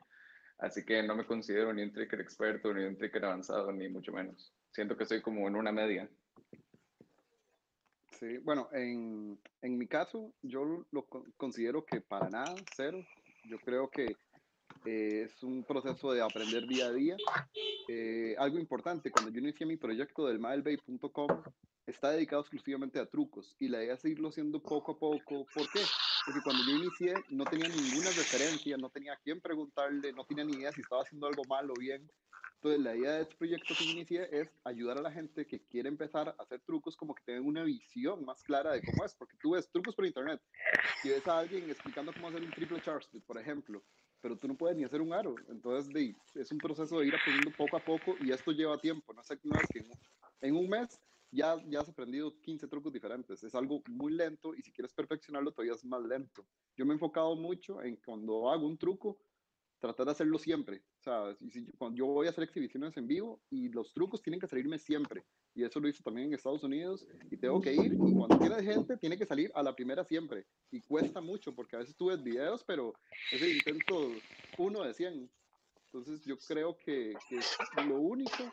Así 0.59 0.85
que 0.85 1.02
no 1.02 1.14
me 1.14 1.26
considero 1.26 1.73
ni 1.73 1.83
un 1.83 1.93
tricker 1.93 2.21
experto, 2.21 2.73
ni 2.73 2.85
un 2.85 2.97
tricker 2.97 3.25
avanzado, 3.25 3.71
ni 3.73 3.88
mucho 3.88 4.12
menos. 4.12 4.55
Siento 4.71 4.97
que 4.97 5.02
estoy 5.02 5.21
como 5.21 5.47
en 5.47 5.57
una 5.57 5.73
media. 5.73 6.09
Sí, 8.18 8.38
bueno, 8.38 8.68
en, 8.73 9.38
en 9.61 9.78
mi 9.78 9.87
caso, 9.87 10.32
yo 10.42 10.87
lo 10.90 11.06
considero 11.37 11.85
que 11.85 12.00
para 12.00 12.30
nada, 12.30 12.54
cero. 12.75 13.04
Yo 13.44 13.58
creo 13.58 13.90
que 13.90 14.16
eh, 14.87 15.23
es 15.26 15.42
un 15.42 15.64
proceso 15.64 16.12
de 16.12 16.23
aprender 16.23 16.66
día 16.66 16.87
a 16.87 16.92
día. 16.92 17.16
Eh, 17.88 18.35
algo 18.38 18.58
importante, 18.58 19.11
cuando 19.11 19.30
yo 19.30 19.40
inicié 19.40 19.66
mi 19.66 19.76
proyecto 19.76 20.26
del 20.26 20.38
milebay.com, 20.38 21.28
está 21.87 22.11
dedicado 22.11 22.40
exclusivamente 22.40 22.99
a 22.99 23.06
trucos 23.06 23.54
y 23.61 23.68
la 23.68 23.82
idea 23.85 23.94
es 23.94 24.00
seguirlo 24.00 24.28
haciendo 24.28 24.61
poco 24.62 24.92
a 24.92 24.99
poco. 24.99 25.46
¿Por 25.54 25.70
qué? 25.70 25.80
Porque 26.25 26.40
cuando 26.42 26.62
yo 26.64 26.76
inicié 26.76 27.14
no 27.30 27.44
tenía 27.44 27.68
ninguna 27.68 28.11
referencia, 28.11 28.76
no 28.76 28.88
tenía 28.88 29.12
a 29.12 29.20
quién 29.23 29.40
preguntarle, 29.40 30.12
no 30.12 30.25
tenía 30.25 30.44
ni 30.44 30.54
idea 30.54 30.73
si 30.73 30.80
estaba 30.80 31.02
haciendo 31.02 31.26
algo 31.26 31.44
mal 31.44 31.70
o 31.70 31.75
bien. 31.78 32.11
Entonces, 32.57 32.81
la 32.81 32.97
idea 32.97 33.13
de 33.13 33.23
este 33.23 33.37
proyecto 33.37 33.75
que 33.77 33.85
inicié 33.85 34.29
es 34.33 34.49
ayudar 34.65 34.99
a 34.99 35.03
la 35.03 35.13
gente 35.13 35.47
que 35.47 35.61
quiere 35.61 35.89
empezar 35.89 36.29
a 36.29 36.43
hacer 36.43 36.61
trucos 36.61 36.97
como 36.97 37.15
que 37.15 37.23
tengan 37.25 37.45
una 37.45 37.63
visión 37.63 38.25
más 38.25 38.43
clara 38.43 38.73
de 38.73 38.83
cómo 38.83 39.05
es, 39.05 39.15
porque 39.15 39.37
tú 39.41 39.51
ves 39.51 39.71
trucos 39.71 39.95
por 39.95 40.07
internet, 40.07 40.41
si 41.03 41.11
ves 41.11 41.27
a 41.29 41.39
alguien 41.39 41.69
explicando 41.69 42.13
cómo 42.13 42.29
hacer 42.29 42.43
un 42.43 42.51
triple 42.51 42.81
charge, 42.81 43.21
por 43.27 43.39
ejemplo, 43.39 43.83
pero 44.21 44.37
tú 44.39 44.49
no 44.49 44.57
puedes 44.57 44.77
ni 44.77 44.85
hacer 44.85 45.03
un 45.03 45.13
aro, 45.13 45.35
entonces 45.49 45.93
de, 45.93 46.17
es 46.35 46.51
un 46.51 46.59
proceso 46.59 46.99
de 46.99 47.07
ir 47.07 47.15
aprendiendo 47.15 47.53
poco 47.57 47.77
a 47.77 47.85
poco 47.85 48.17
y 48.21 48.33
esto 48.33 48.53
lleva 48.53 48.79
tiempo, 48.79 49.13
no 49.13 49.23
sé, 49.23 49.39
no 49.45 49.55
es 49.61 49.69
que 49.69 49.85
en, 50.41 50.57
un 50.57 50.69
mes 50.69 50.99
ya, 51.31 51.63
ya 51.69 51.81
has 51.81 51.89
aprendido 51.89 52.41
15 52.41 52.67
trucos 52.69 52.93
diferentes, 52.93 53.43
es 53.45 53.55
algo 53.55 53.83
muy 53.87 54.15
lento 54.15 54.55
y 54.55 54.63
si 54.63 54.73
quieres 54.73 54.95
perfeccionarlo 54.95 55.53
todavía 55.53 55.75
es 55.75 55.85
más 55.85 56.03
lento. 56.03 56.47
Yo 56.77 56.87
me 56.87 56.93
he 56.93 56.95
enfocado 56.95 57.37
mucho 57.37 57.83
en 57.83 57.97
cuando 57.97 58.51
hago 58.51 58.67
un 58.67 58.79
truco, 58.79 59.19
tratar 59.87 60.07
de 60.07 60.12
hacerlo 60.12 60.38
siempre. 60.38 60.83
O 61.00 61.02
sea, 61.02 61.37
si, 61.50 61.66
cuando 61.78 61.99
yo 61.99 62.07
voy 62.07 62.26
a 62.26 62.31
hacer 62.31 62.45
exhibiciones 62.45 62.97
en 62.97 63.07
vivo 63.07 63.43
y 63.50 63.69
los 63.69 63.93
trucos 63.93 64.23
tienen 64.23 64.40
que 64.40 64.47
salirme 64.47 64.78
siempre. 64.78 65.25
Y 65.55 65.64
eso 65.64 65.81
lo 65.81 65.88
hice 65.88 66.02
también 66.02 66.28
en 66.28 66.35
Estados 66.35 66.62
Unidos 66.62 67.07
y 67.31 67.37
tengo 67.37 67.61
que 67.61 67.73
ir 67.73 67.95
y 67.95 67.97
cuando 67.97 68.38
quiera 68.38 68.62
gente 68.62 68.97
tiene 68.97 69.16
que 69.16 69.26
salir 69.26 69.50
a 69.55 69.62
la 69.62 69.75
primera 69.75 70.05
siempre. 70.05 70.47
Y 70.71 70.81
cuesta 70.83 71.21
mucho 71.21 71.55
porque 71.55 71.76
a 71.76 71.78
veces 71.81 71.97
tú 71.97 72.07
ves 72.07 72.23
videos, 72.23 72.64
pero 72.64 72.93
es 73.33 73.40
el 73.40 73.57
intento 73.57 74.11
uno 74.59 74.83
de 74.83 74.95
100. 74.95 75.31
Entonces 75.87 76.25
yo 76.25 76.37
creo 76.38 76.76
que, 76.76 77.14
que 77.28 77.40
lo 77.87 78.00
único 78.00 78.52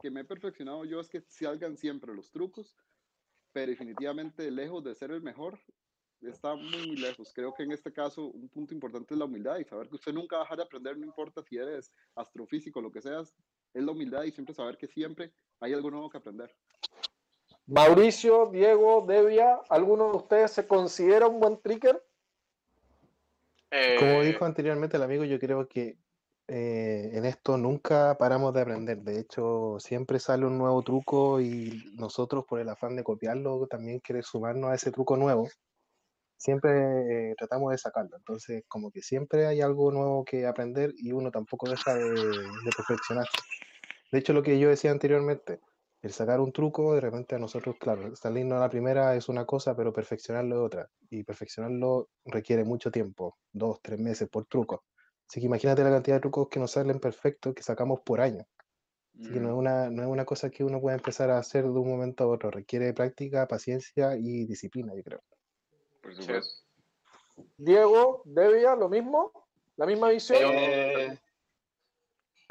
que 0.00 0.10
me 0.10 0.20
he 0.20 0.24
perfeccionado 0.24 0.84
yo 0.84 1.00
es 1.00 1.08
que 1.08 1.20
salgan 1.28 1.76
siempre 1.76 2.14
los 2.14 2.30
trucos, 2.30 2.76
pero 3.52 3.70
definitivamente 3.70 4.50
lejos 4.50 4.82
de 4.82 4.94
ser 4.94 5.10
el 5.10 5.22
mejor, 5.22 5.60
está 6.22 6.54
muy, 6.54 6.86
muy 6.86 6.96
lejos. 6.96 7.32
Creo 7.34 7.54
que 7.54 7.62
en 7.62 7.72
este 7.72 7.92
caso 7.92 8.26
un 8.26 8.48
punto 8.48 8.74
importante 8.74 9.14
es 9.14 9.18
la 9.18 9.24
humildad 9.24 9.58
y 9.58 9.64
saber 9.64 9.88
que 9.88 9.96
usted 9.96 10.12
nunca 10.12 10.36
va 10.36 10.42
a 10.42 10.44
dejar 10.44 10.58
de 10.58 10.64
aprender, 10.64 10.98
no 10.98 11.06
importa 11.06 11.42
si 11.42 11.56
eres 11.56 11.92
astrofísico, 12.14 12.80
lo 12.80 12.90
que 12.90 13.00
seas, 13.00 13.34
es 13.72 13.82
la 13.82 13.92
humildad 13.92 14.24
y 14.24 14.32
siempre 14.32 14.54
saber 14.54 14.76
que 14.76 14.86
siempre 14.86 15.32
hay 15.60 15.72
algo 15.72 15.90
nuevo 15.90 16.10
que 16.10 16.18
aprender. 16.18 16.54
Mauricio, 17.66 18.46
Diego, 18.46 19.04
Devia, 19.06 19.60
¿alguno 19.68 20.10
de 20.10 20.16
ustedes 20.16 20.50
se 20.50 20.66
considera 20.66 21.28
un 21.28 21.40
buen 21.40 21.60
tricker? 21.60 22.02
Como 23.98 24.22
dijo 24.22 24.44
anteriormente 24.44 24.96
el 24.96 25.04
amigo, 25.04 25.24
yo 25.24 25.38
creo 25.38 25.68
que 25.68 25.96
eh, 26.48 27.10
en 27.12 27.24
esto 27.24 27.56
nunca 27.56 28.18
paramos 28.18 28.52
de 28.52 28.62
aprender. 28.62 28.98
De 29.02 29.20
hecho, 29.20 29.76
siempre 29.78 30.18
sale 30.18 30.44
un 30.44 30.58
nuevo 30.58 30.82
truco 30.82 31.40
y 31.40 31.92
nosotros, 31.94 32.44
por 32.44 32.58
el 32.58 32.68
afán 32.68 32.96
de 32.96 33.04
copiarlo, 33.04 33.68
también 33.68 34.00
queremos 34.00 34.26
sumarnos 34.26 34.70
a 34.70 34.74
ese 34.74 34.90
truco 34.90 35.16
nuevo. 35.16 35.48
Siempre 36.40 36.70
eh, 37.30 37.34
tratamos 37.36 37.70
de 37.70 37.76
sacarlo. 37.76 38.16
Entonces, 38.16 38.64
como 38.66 38.90
que 38.90 39.02
siempre 39.02 39.46
hay 39.46 39.60
algo 39.60 39.92
nuevo 39.92 40.24
que 40.24 40.46
aprender 40.46 40.94
y 40.96 41.12
uno 41.12 41.30
tampoco 41.30 41.68
deja 41.68 41.94
de, 41.94 42.08
de 42.14 42.70
perfeccionarse. 42.74 43.36
De 44.10 44.18
hecho, 44.18 44.32
lo 44.32 44.42
que 44.42 44.58
yo 44.58 44.70
decía 44.70 44.90
anteriormente, 44.90 45.60
el 46.00 46.12
sacar 46.12 46.40
un 46.40 46.50
truco, 46.50 46.94
de 46.94 47.02
repente 47.02 47.34
a 47.34 47.38
nosotros, 47.38 47.76
claro, 47.78 48.16
salirnos 48.16 48.56
a 48.56 48.60
la 48.60 48.70
primera 48.70 49.14
es 49.14 49.28
una 49.28 49.44
cosa, 49.44 49.76
pero 49.76 49.92
perfeccionarlo 49.92 50.56
es 50.56 50.62
otra. 50.62 50.90
Y 51.10 51.24
perfeccionarlo 51.24 52.08
requiere 52.24 52.64
mucho 52.64 52.90
tiempo, 52.90 53.36
dos, 53.52 53.80
tres 53.82 54.00
meses 54.00 54.26
por 54.30 54.46
truco. 54.46 54.84
Así 55.28 55.40
que 55.40 55.46
imagínate 55.46 55.84
la 55.84 55.90
cantidad 55.90 56.16
de 56.16 56.20
trucos 56.20 56.48
que 56.48 56.58
nos 56.58 56.70
salen 56.70 57.00
perfectos 57.00 57.54
que 57.54 57.62
sacamos 57.62 58.00
por 58.00 58.22
año. 58.22 58.46
Así 59.20 59.30
que 59.30 59.40
no 59.40 59.50
es, 59.50 59.54
mm. 59.54 59.58
una, 59.58 59.90
no 59.90 60.02
es 60.02 60.08
una 60.08 60.24
cosa 60.24 60.48
que 60.48 60.64
uno 60.64 60.80
pueda 60.80 60.96
empezar 60.96 61.28
a 61.30 61.36
hacer 61.36 61.64
de 61.64 61.68
un 61.68 61.90
momento 61.90 62.24
a 62.24 62.28
otro. 62.28 62.50
Requiere 62.50 62.94
práctica, 62.94 63.46
paciencia 63.46 64.16
y 64.16 64.46
disciplina, 64.46 64.94
yo 64.96 65.02
creo. 65.02 65.20
Por 66.00 66.14
supuesto. 66.14 66.62
Diego, 67.56 68.22
Devia, 68.24 68.74
lo 68.74 68.88
mismo, 68.88 69.32
la 69.76 69.86
misma 69.86 70.10
visión. 70.10 70.52
Eh, 70.54 71.18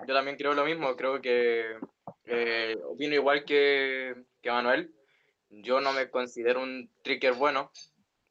yo 0.08 0.13
también 0.13 0.38
creo 0.38 0.53
lo 0.53 0.65
mismo, 0.65 0.96
creo 0.96 1.22
que 1.22 1.77
eh, 2.25 2.75
opino 2.86 3.15
igual 3.15 3.44
que, 3.46 4.15
que 4.41 4.51
Manuel. 4.51 4.94
Yo 5.50 5.82
no 5.82 5.94
me 5.94 6.10
considero 6.10 6.62
un 6.62 6.89
tricker 7.01 7.34
bueno, 7.34 7.72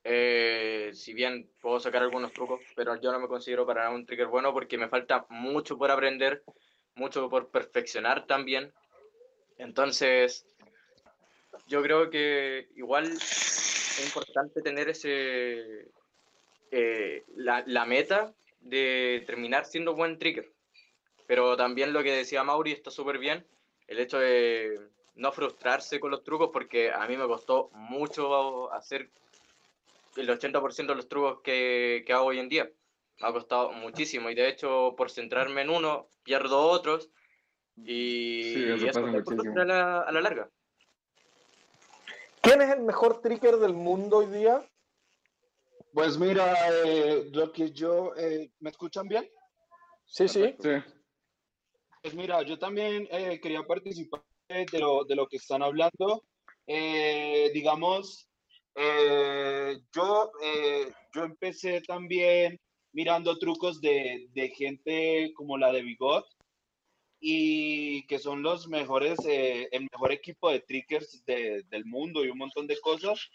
eh, 0.05 0.91
si 0.95 1.13
bien 1.13 1.51
puedo 1.61 1.81
sacar 1.81 2.03
algunos 2.03 2.33
trucos, 2.33 2.61
pero 2.75 2.99
yo 3.01 3.13
no 3.13 3.19
me 3.19 3.29
considero 3.29 3.67
para 3.67 3.91
un 3.91 4.07
trigger 4.07 4.29
bueno 4.29 4.53
porque 4.53 4.79
me 4.79 4.89
falta 4.89 5.27
mucho 5.29 5.77
por 5.77 5.91
aprender, 5.91 6.43
mucho 6.95 7.29
por 7.29 7.51
perfeccionar 7.51 8.27
también. 8.27 8.73
Entonces, 9.59 10.47
yo 11.67 11.83
creo 11.83 12.09
que 12.09 12.69
igual 12.77 13.19
es 13.99 14.07
importante 14.07 14.63
tener 14.63 14.89
ese 14.89 15.89
eh, 16.71 17.25
la, 17.37 17.65
la, 17.67 17.85
meta 17.85 18.33
de 18.61 19.23
terminar 19.27 19.65
siendo 19.65 19.95
buen 19.95 20.19
trigger. 20.19 20.53
Pero 21.27 21.57
también 21.57 21.93
lo 21.93 22.03
que 22.03 22.13
decía 22.13 22.45
Mauri 22.45 22.73
está 22.73 22.91
súper 22.91 23.19
bien, 23.19 23.45
el 23.87 23.99
hecho 23.99 24.19
de 24.19 24.81
no 25.15 25.33
frustrarse 25.33 26.01
con 26.01 26.11
los 26.11 26.23
trucos, 26.23 26.51
porque 26.53 26.91
a 26.91 27.07
mí 27.07 27.17
me 27.17 27.27
costó 27.27 27.71
mucho 27.73 28.73
hacer 28.73 29.11
el 30.17 30.29
80% 30.29 30.87
de 30.87 30.95
los 30.95 31.09
trucos 31.09 31.41
que, 31.43 32.05
que, 32.07 32.13
hago 32.13 32.27
hoy 32.27 32.39
en 32.39 32.49
día. 32.49 32.71
Me 33.21 33.29
ha 33.29 33.33
costado 33.33 33.73
muchísimo 33.73 34.31
y 34.31 34.35
de 34.35 34.49
hecho 34.49 34.95
por 34.97 35.11
centrarme 35.11 35.63
en 35.63 35.71
uno 35.71 36.09
pierdo 36.23 36.61
otros 36.61 37.11
y, 37.77 38.55
sí, 38.55 38.65
eso, 38.65 38.87
pasa 38.87 39.01
muchísimo. 39.01 39.61
A, 39.61 39.65
la, 39.65 40.01
a 40.01 40.13
la 40.13 40.21
larga. 40.21 40.51
¿Quién 42.43 42.63
es 42.63 42.71
el 42.71 42.83
mejor 42.83 43.21
tricker 43.21 43.57
del 43.57 43.75
mundo 43.75 44.19
hoy 44.19 44.27
día? 44.27 44.67
Pues 45.93 46.19
mira, 46.19 46.55
eh, 46.85 47.29
lo 47.33 47.53
que 47.53 47.73
yo, 47.73 48.15
eh, 48.17 48.51
¿me 48.61 48.71
escuchan 48.71 49.09
bien? 49.09 49.29
Sí, 50.07 50.29
sí. 50.29 50.55
sí. 50.61 50.71
Pues 52.03 52.15
mira, 52.15 52.43
yo 52.43 52.59
también 52.59 53.09
eh, 53.11 53.41
quería 53.41 53.63
participar 53.63 54.23
de 54.49 54.79
lo, 54.79 55.05
de 55.05 55.15
lo 55.15 55.27
que 55.27 55.37
están 55.37 55.63
hablando. 55.63 56.25
Eh, 56.67 57.51
digamos, 57.53 58.29
eh, 58.75 59.79
yo, 59.93 60.31
eh, 60.43 60.93
yo 61.15 61.25
empecé 61.25 61.81
también 61.83 62.59
mirando 62.93 63.39
trucos 63.39 63.81
de, 63.81 64.29
de, 64.33 64.49
gente 64.51 65.33
como 65.35 65.59
la 65.59 65.73
de 65.73 65.83
Bigot 65.83 66.25
y 67.21 68.07
que 68.07 68.19
son 68.19 68.43
los 68.43 68.69
mejores, 68.69 69.19
eh, 69.27 69.69
el 69.73 69.89
mejor 69.91 70.13
equipo 70.13 70.51
de 70.51 70.61
trickers 70.61 71.25
de, 71.25 71.65
del 71.65 71.85
mundo 71.85 72.25
y 72.25 72.31
un 72.31 72.39
montón 72.39 72.67
de 72.67 72.79
cosas. 72.81 73.29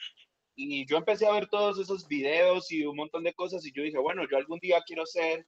Y 0.56 0.86
yo 0.86 0.98
empecé 0.98 1.26
a 1.26 1.34
ver 1.34 1.48
todos 1.48 1.80
esos 1.80 2.08
videos 2.08 2.72
y 2.72 2.86
un 2.86 2.96
montón 2.96 3.24
de 3.24 3.34
cosas 3.34 3.66
y 3.66 3.72
yo 3.74 3.84
dije, 3.84 3.98
bueno, 3.98 4.24
yo 4.30 4.38
algún 4.38 4.60
día 4.60 4.84
quiero 4.86 5.06
ser 5.06 5.46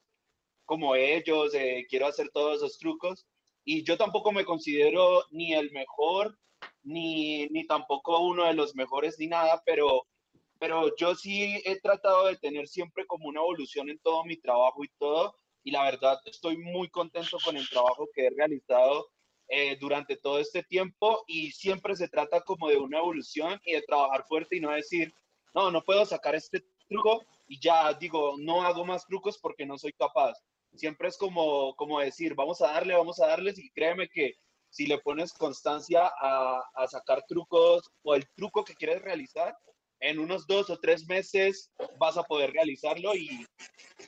como 0.66 0.96
ellos, 0.96 1.54
eh, 1.54 1.86
quiero 1.90 2.08
hacer 2.08 2.30
todos 2.34 2.58
esos 2.58 2.78
trucos. 2.80 3.26
Y 3.64 3.84
yo 3.84 3.98
tampoco 3.98 4.32
me 4.32 4.46
considero 4.46 5.24
ni 5.32 5.54
el 5.54 5.72
mejor, 5.72 6.38
ni, 6.84 7.48
ni 7.48 7.66
tampoco 7.66 8.20
uno 8.20 8.46
de 8.46 8.54
los 8.54 8.76
mejores 8.76 9.18
ni 9.20 9.28
nada, 9.28 9.62
pero, 9.66 10.06
pero 10.60 10.96
yo 10.98 11.16
sí 11.16 11.62
he 11.66 11.80
tratado 11.80 12.28
de 12.28 12.38
tener 12.38 12.68
siempre 12.68 13.06
como 13.06 13.28
una 13.28 13.40
evolución 13.42 13.90
en 13.90 14.00
todo 14.00 14.24
mi 14.26 14.38
trabajo 14.38 14.84
y 14.84 14.90
todo, 15.00 15.36
y 15.66 15.72
la 15.72 15.84
verdad 15.84 16.20
estoy 16.26 16.58
muy 16.58 16.88
contento 16.90 17.38
con 17.44 17.58
el 17.58 17.68
trabajo 17.68 18.08
que 18.14 18.28
he 18.28 18.30
realizado 18.30 19.10
eh, 19.48 19.76
durante 19.82 20.16
todo 20.16 20.38
este 20.40 20.62
tiempo 20.64 21.24
y 21.28 21.52
siempre 21.52 21.96
se 21.96 22.08
trata 22.08 22.42
como 22.42 22.70
de 22.70 22.78
una 22.78 23.00
evolución 23.00 23.60
y 23.66 23.74
de 23.74 23.82
trabajar 23.82 24.26
fuerte 24.28 24.58
y 24.58 24.60
no 24.60 24.72
decir, 24.72 25.12
no, 25.56 25.72
no 25.72 25.84
puedo 25.84 26.06
sacar 26.06 26.36
este 26.36 26.64
truco 26.88 27.26
y 27.48 27.60
ya 27.60 27.92
digo, 27.96 28.36
no 28.38 28.62
hago 28.62 28.86
más 28.86 29.08
trucos 29.08 29.40
porque 29.40 29.66
no 29.66 29.78
soy 29.80 29.92
capaz. 29.94 30.38
Siempre 30.76 31.08
es 31.08 31.18
como, 31.18 31.76
como 31.76 32.00
decir, 32.00 32.36
vamos 32.36 32.62
a 32.62 32.68
darle, 32.68 32.94
vamos 32.94 33.20
a 33.20 33.28
darles 33.28 33.58
y 33.58 33.72
créeme 33.72 34.08
que 34.08 34.36
si 34.70 34.86
le 34.86 35.00
pones 35.00 35.34
constancia 35.34 36.12
a, 36.20 36.62
a, 36.76 36.88
sacar 36.88 37.24
trucos 37.28 37.90
o 38.04 38.14
el 38.14 38.28
truco 38.36 38.64
que 38.64 38.76
quieres 38.76 39.02
realizar, 39.02 39.58
en 40.06 40.20
unos 40.20 40.46
dos 40.46 40.70
o 40.70 40.78
tres 40.78 41.08
meses 41.08 41.72
vas 41.98 42.16
a 42.16 42.24
poder 42.24 42.52
realizarlo 42.52 43.16
y, 43.16 43.46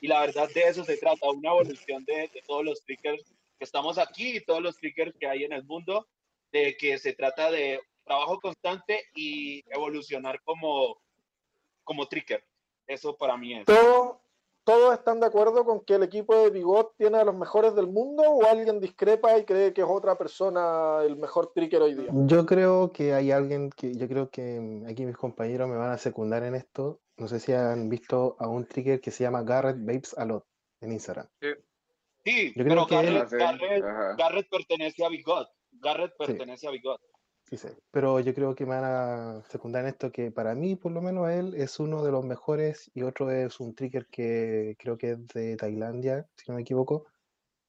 y 0.00 0.06
la 0.06 0.20
verdad 0.20 0.48
de 0.54 0.62
eso 0.62 0.84
se 0.84 0.96
trata, 0.96 1.28
una 1.28 1.50
evolución 1.50 2.04
de, 2.04 2.30
de, 2.32 2.42
todos 2.46 2.64
los 2.64 2.84
triggers 2.84 3.24
que 3.58 3.64
estamos 3.64 3.98
aquí 3.98 4.36
y 4.36 4.44
todos 4.44 4.62
los 4.62 4.76
triggers 4.76 5.12
que 5.18 5.26
hay 5.26 5.42
en 5.42 5.52
el 5.52 5.64
mundo, 5.64 6.06
de 6.52 6.76
que 6.76 6.98
se 6.98 7.14
trata 7.14 7.50
de 7.50 7.80
trabajo 8.04 8.38
constante 8.38 9.06
y 9.16 9.64
evolucionar 9.70 10.40
como, 10.42 11.02
como 11.82 12.06
trigger. 12.06 12.44
Eso 12.86 13.16
para 13.16 13.36
mí 13.36 13.58
es. 13.58 13.66
Todo, 13.66 14.22
¿Todos 14.68 14.92
están 14.92 15.18
de 15.18 15.24
acuerdo 15.24 15.64
con 15.64 15.82
que 15.82 15.94
el 15.94 16.02
equipo 16.02 16.36
de 16.36 16.50
Bigot 16.50 16.94
tiene 16.98 17.16
a 17.16 17.24
los 17.24 17.34
mejores 17.34 17.74
del 17.74 17.86
mundo 17.86 18.22
o 18.24 18.44
alguien 18.44 18.80
discrepa 18.80 19.38
y 19.38 19.46
cree 19.46 19.72
que 19.72 19.80
es 19.80 19.86
otra 19.88 20.18
persona 20.18 21.02
el 21.04 21.16
mejor 21.16 21.54
tricker 21.54 21.80
hoy 21.80 21.94
día? 21.94 22.10
Yo 22.12 22.44
creo 22.44 22.92
que 22.92 23.14
hay 23.14 23.30
alguien 23.30 23.70
que, 23.70 23.94
yo 23.94 24.06
creo 24.06 24.28
que 24.28 24.84
aquí 24.86 25.06
mis 25.06 25.16
compañeros 25.16 25.70
me 25.70 25.76
van 25.76 25.92
a 25.92 25.96
secundar 25.96 26.42
en 26.42 26.54
esto. 26.54 27.00
No 27.16 27.28
sé 27.28 27.40
si 27.40 27.54
han 27.54 27.88
visto 27.88 28.36
a 28.38 28.46
un 28.46 28.66
tricker 28.66 29.00
que 29.00 29.10
se 29.10 29.24
llama 29.24 29.42
Garrett 29.42 29.78
Babes 29.78 30.14
a 30.18 30.26
lot 30.26 30.44
en 30.82 30.92
Instagram. 30.92 31.28
Sí, 31.40 31.48
sí 32.26 32.52
yo 32.54 32.62
creo 32.62 32.84
pero 32.84 32.86
que 32.88 32.94
Garrett, 32.94 33.32
él... 33.32 33.38
Garrett, 33.38 34.18
Garrett, 34.18 34.48
pertenece 34.50 35.02
a 35.02 35.08
Bigot. 35.08 35.48
Garrett 35.80 36.12
pertenece 36.18 36.60
sí. 36.60 36.66
a 36.66 36.70
Bigot. 36.72 37.00
Sí, 37.48 37.56
sí, 37.56 37.68
pero 37.90 38.20
yo 38.20 38.34
creo 38.34 38.54
que 38.54 38.66
me 38.66 38.78
van 38.78 38.84
a 38.84 39.42
secundar 39.48 39.82
en 39.84 39.88
esto 39.88 40.12
que 40.12 40.30
para 40.30 40.54
mí, 40.54 40.76
por 40.76 40.92
lo 40.92 41.00
menos, 41.00 41.30
él 41.30 41.54
es 41.54 41.80
uno 41.80 42.04
de 42.04 42.10
los 42.10 42.22
mejores 42.22 42.90
y 42.92 43.02
otro 43.02 43.30
es 43.30 43.58
un 43.58 43.74
trigger 43.74 44.06
que 44.08 44.76
creo 44.78 44.98
que 44.98 45.12
es 45.12 45.28
de 45.28 45.56
Tailandia, 45.56 46.28
si 46.36 46.44
no 46.50 46.56
me 46.56 46.60
equivoco, 46.60 47.06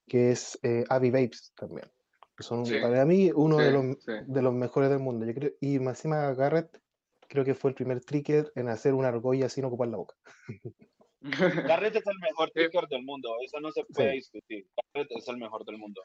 que 0.06 0.32
es 0.32 0.60
eh, 0.64 0.84
Abby 0.90 1.12
Babes 1.12 1.54
también. 1.56 1.90
Que 2.36 2.44
son 2.44 2.66
sí. 2.66 2.78
para 2.82 3.06
mí 3.06 3.32
uno 3.34 3.58
sí, 3.58 3.64
de, 3.64 3.72
los, 3.72 4.06
de 4.28 4.42
los 4.42 4.54
mejores 4.54 4.90
del 4.90 5.00
mundo. 5.00 5.26
Yo 5.26 5.34
creo, 5.34 5.52
y 5.62 5.76
encima 5.76 6.34
Garrett 6.34 6.82
creo 7.30 7.46
que 7.46 7.56
fue 7.56 7.70
el 7.70 7.76
primer 7.76 8.02
trigger 8.02 8.52
en 8.56 8.68
hacer 8.68 8.94
una 8.94 9.08
argolla 9.08 9.48
sin 9.48 9.64
ocupar 9.64 9.88
la 9.88 9.98
boca. 9.98 10.16
Garrett 11.22 11.96
es 11.96 12.06
el 12.06 12.20
mejor 12.20 12.52
trigger 12.52 12.86
del 12.90 13.04
mundo, 13.04 13.30
eso 13.46 13.62
no 13.62 13.72
se 13.72 13.86
puede 13.86 14.12
discutir. 14.12 14.68
Garrett 14.94 15.12
es 15.12 15.28
el 15.30 15.38
mejor 15.38 15.64
del 15.64 15.78
mundo. 15.78 16.02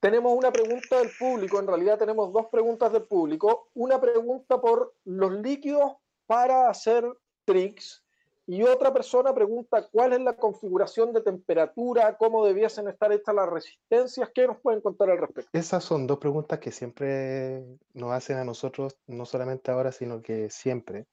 Tenemos 0.00 0.32
una 0.32 0.50
pregunta 0.50 0.98
del 0.98 1.10
público, 1.18 1.58
en 1.58 1.66
realidad 1.66 1.98
tenemos 1.98 2.32
dos 2.32 2.46
preguntas 2.50 2.90
del 2.90 3.02
público. 3.02 3.68
Una 3.74 4.00
pregunta 4.00 4.58
por 4.58 4.94
los 5.04 5.32
líquidos 5.32 5.92
para 6.26 6.70
hacer 6.70 7.04
tricks 7.44 8.02
Y 8.46 8.62
otra 8.62 8.92
persona 8.92 9.34
pregunta 9.34 9.88
cuál 9.92 10.14
es 10.14 10.20
la 10.20 10.36
configuración 10.36 11.12
de 11.12 11.20
temperatura, 11.20 12.16
cómo 12.16 12.46
debiesen 12.46 12.88
estar 12.88 13.12
hechas 13.12 13.34
las 13.34 13.48
resistencias. 13.48 14.30
¿Qué 14.34 14.46
nos 14.46 14.58
pueden 14.60 14.80
contar 14.80 15.10
al 15.10 15.18
respecto? 15.18 15.50
Esas 15.52 15.84
son 15.84 16.06
dos 16.06 16.18
preguntas 16.18 16.58
que 16.60 16.72
siempre 16.72 17.62
nos 17.92 18.12
hacen 18.12 18.38
a 18.38 18.44
nosotros, 18.44 18.96
no 19.06 19.26
solamente 19.26 19.70
ahora, 19.70 19.92
sino 19.92 20.22
que 20.22 20.48
siempre. 20.48 21.06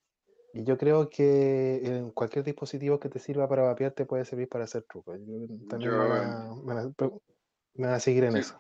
Y 0.54 0.64
yo 0.64 0.78
creo 0.78 1.10
que 1.10 1.82
en 1.84 2.12
cualquier 2.12 2.46
dispositivo 2.46 3.00
que 3.00 3.10
te 3.10 3.20
sirva 3.20 3.50
para 3.50 3.64
vapear 3.64 3.92
te 3.92 4.06
puede 4.06 4.24
servir 4.24 4.48
para 4.48 4.64
hacer 4.64 4.84
trucos. 4.84 5.20
también 5.68 5.92
me, 5.92 6.74
van 7.76 7.94
a, 7.94 8.00
seguir 8.00 8.24
en 8.24 8.38
eso. 8.38 8.60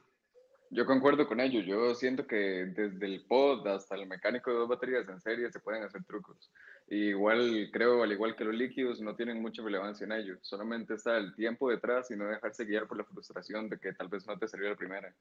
Yo 0.69 0.85
concuerdo 0.85 1.27
con 1.27 1.39
ellos. 1.39 1.65
Yo 1.65 1.95
siento 1.95 2.27
que 2.27 2.35
desde 2.35 3.05
el 3.05 3.25
pod 3.25 3.65
hasta 3.67 3.95
el 3.95 4.07
mecánico 4.07 4.51
de 4.51 4.57
dos 4.57 4.67
baterías 4.67 5.07
en 5.07 5.21
serie 5.21 5.51
se 5.51 5.59
pueden 5.59 5.83
hacer 5.83 6.03
trucos. 6.03 6.51
igual 6.87 7.69
creo, 7.71 8.03
al 8.03 8.11
igual 8.11 8.35
que 8.35 8.43
los 8.43 8.55
líquidos, 8.55 9.01
no 9.01 9.15
tienen 9.15 9.41
mucha 9.41 9.63
relevancia 9.63 10.05
en 10.05 10.11
ellos. 10.11 10.39
Solamente 10.41 10.95
está 10.95 11.17
el 11.17 11.35
tiempo 11.35 11.69
detrás 11.69 12.11
y 12.11 12.15
no 12.15 12.27
dejarse 12.27 12.65
guiar 12.65 12.87
por 12.87 12.97
la 12.97 13.05
frustración 13.05 13.69
de 13.69 13.79
que 13.79 13.93
tal 13.93 14.09
vez 14.09 14.27
no 14.27 14.37
te 14.37 14.47
salió 14.47 14.69
la 14.69 14.75
primera. 14.75 15.13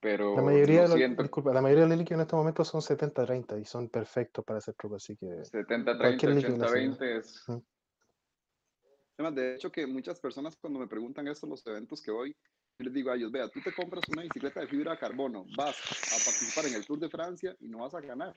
Pero 0.00 0.36
la 0.36 0.42
mayoría, 0.42 0.82
de 0.82 0.88
los, 0.88 1.18
disculpa, 1.18 1.54
la 1.54 1.62
mayoría 1.62 1.84
de 1.84 1.88
los 1.90 1.98
líquidos 1.98 2.18
en 2.18 2.22
este 2.22 2.36
momento 2.36 2.64
son 2.64 2.82
70-30 2.82 3.60
y 3.60 3.64
son 3.64 3.88
perfectos 3.88 4.44
para 4.44 4.58
hacer 4.58 4.74
trucos. 4.74 5.02
Así 5.02 5.16
que 5.16 5.26
70-30, 5.26 6.58
80-20 6.58 7.18
es. 7.18 7.46
Además, 9.16 9.34
de 9.34 9.54
hecho, 9.54 9.70
que 9.70 9.86
muchas 9.86 10.20
personas 10.20 10.56
cuando 10.56 10.80
me 10.80 10.88
preguntan 10.88 11.28
esto 11.28 11.46
en 11.46 11.50
los 11.50 11.66
eventos 11.66 12.02
que 12.02 12.10
voy, 12.10 12.36
les 12.78 12.92
digo 12.92 13.10
a 13.10 13.16
ellos, 13.16 13.30
vea, 13.30 13.48
tú 13.48 13.60
te 13.60 13.72
compras 13.72 14.04
una 14.08 14.22
bicicleta 14.22 14.60
de 14.60 14.66
fibra 14.66 14.92
de 14.92 14.98
carbono, 14.98 15.46
vas 15.56 15.76
a 15.78 16.24
participar 16.24 16.66
en 16.66 16.74
el 16.74 16.86
Tour 16.86 16.98
de 16.98 17.08
Francia 17.08 17.56
y 17.60 17.68
no 17.68 17.78
vas 17.78 17.94
a 17.94 18.00
ganar. 18.00 18.34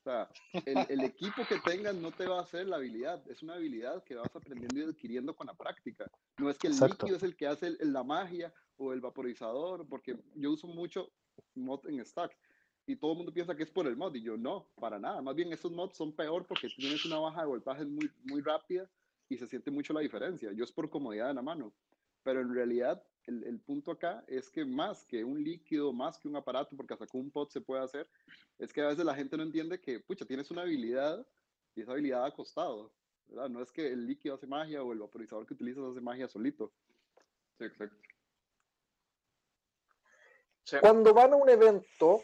O 0.00 0.02
sea, 0.02 0.28
el, 0.64 0.86
el, 0.88 1.00
equipo 1.04 1.42
que 1.48 1.58
tengas 1.58 1.94
no 1.96 2.12
te 2.12 2.26
va 2.26 2.38
a 2.38 2.42
hacer 2.42 2.66
la 2.66 2.76
habilidad, 2.76 3.28
es 3.28 3.42
una 3.42 3.54
habilidad 3.54 4.04
que 4.04 4.14
vas 4.14 4.34
aprendiendo 4.34 4.78
y 4.78 4.84
adquiriendo 4.84 5.34
con 5.34 5.48
la 5.48 5.54
práctica. 5.54 6.08
No 6.38 6.48
es 6.48 6.58
que 6.58 6.68
el 6.68 6.74
líquido 6.78 7.16
es 7.16 7.22
el 7.24 7.36
que 7.36 7.48
hace 7.48 7.76
la 7.80 8.04
magia 8.04 8.52
o 8.76 8.92
el 8.92 9.00
vaporizador, 9.00 9.88
porque 9.88 10.16
yo 10.34 10.52
uso 10.52 10.68
mucho 10.68 11.10
mod 11.54 11.88
en 11.88 12.04
stack 12.04 12.36
y 12.86 12.96
todo 12.96 13.12
el 13.12 13.16
mundo 13.18 13.32
piensa 13.32 13.56
que 13.56 13.64
es 13.64 13.70
por 13.70 13.86
el 13.86 13.96
mod 13.96 14.14
y 14.14 14.22
yo 14.22 14.36
no, 14.36 14.68
para 14.76 14.98
nada. 14.98 15.20
Más 15.20 15.34
bien 15.34 15.52
esos 15.52 15.72
mods 15.72 15.96
son 15.96 16.14
peor 16.14 16.46
porque 16.46 16.68
tienes 16.68 17.04
una 17.04 17.18
baja 17.18 17.40
de 17.40 17.48
voltaje 17.48 17.84
muy, 17.84 18.10
muy 18.24 18.42
rápida 18.42 18.88
y 19.28 19.36
se 19.38 19.46
siente 19.46 19.72
mucho 19.72 19.92
la 19.92 20.00
diferencia. 20.00 20.52
Yo 20.52 20.64
es 20.64 20.72
por 20.72 20.88
comodidad 20.88 21.28
de 21.28 21.34
la 21.34 21.42
mano, 21.42 21.72
pero 22.22 22.40
en 22.40 22.54
realidad 22.54 23.02
el, 23.26 23.44
el, 23.44 23.58
punto 23.60 23.90
acá 23.90 24.24
es 24.26 24.50
que 24.50 24.64
más 24.64 25.04
que 25.04 25.24
un 25.24 25.42
líquido, 25.42 25.92
más 25.92 26.18
que 26.18 26.28
un 26.28 26.36
aparato, 26.36 26.76
porque 26.76 26.94
hasta 26.94 27.06
con 27.06 27.22
un 27.22 27.30
pod 27.30 27.48
se 27.48 27.60
puede 27.60 27.82
hacer, 27.82 28.08
es 28.58 28.72
que 28.72 28.80
a 28.80 28.88
veces 28.88 29.04
la 29.04 29.14
gente 29.14 29.36
no 29.36 29.42
entiende 29.42 29.80
que, 29.80 30.00
pucha, 30.00 30.24
tienes 30.24 30.50
una 30.50 30.62
habilidad 30.62 31.26
y 31.74 31.82
esa 31.82 31.92
habilidad 31.92 32.24
ha 32.24 32.30
costado, 32.30 32.92
¿verdad? 33.26 33.48
No 33.48 33.62
es 33.62 33.70
que 33.70 33.92
el 33.92 34.06
líquido 34.06 34.34
hace 34.34 34.46
magia 34.46 34.82
o 34.82 34.92
el 34.92 34.98
vaporizador 34.98 35.46
que 35.46 35.54
utilizas 35.54 35.84
hace 35.84 36.00
magia 36.00 36.28
solito. 36.28 36.72
Sí, 37.58 37.64
exacto. 37.64 37.96
Cuando 40.80 41.14
van 41.14 41.32
a 41.32 41.36
un 41.36 41.48
evento, 41.48 42.22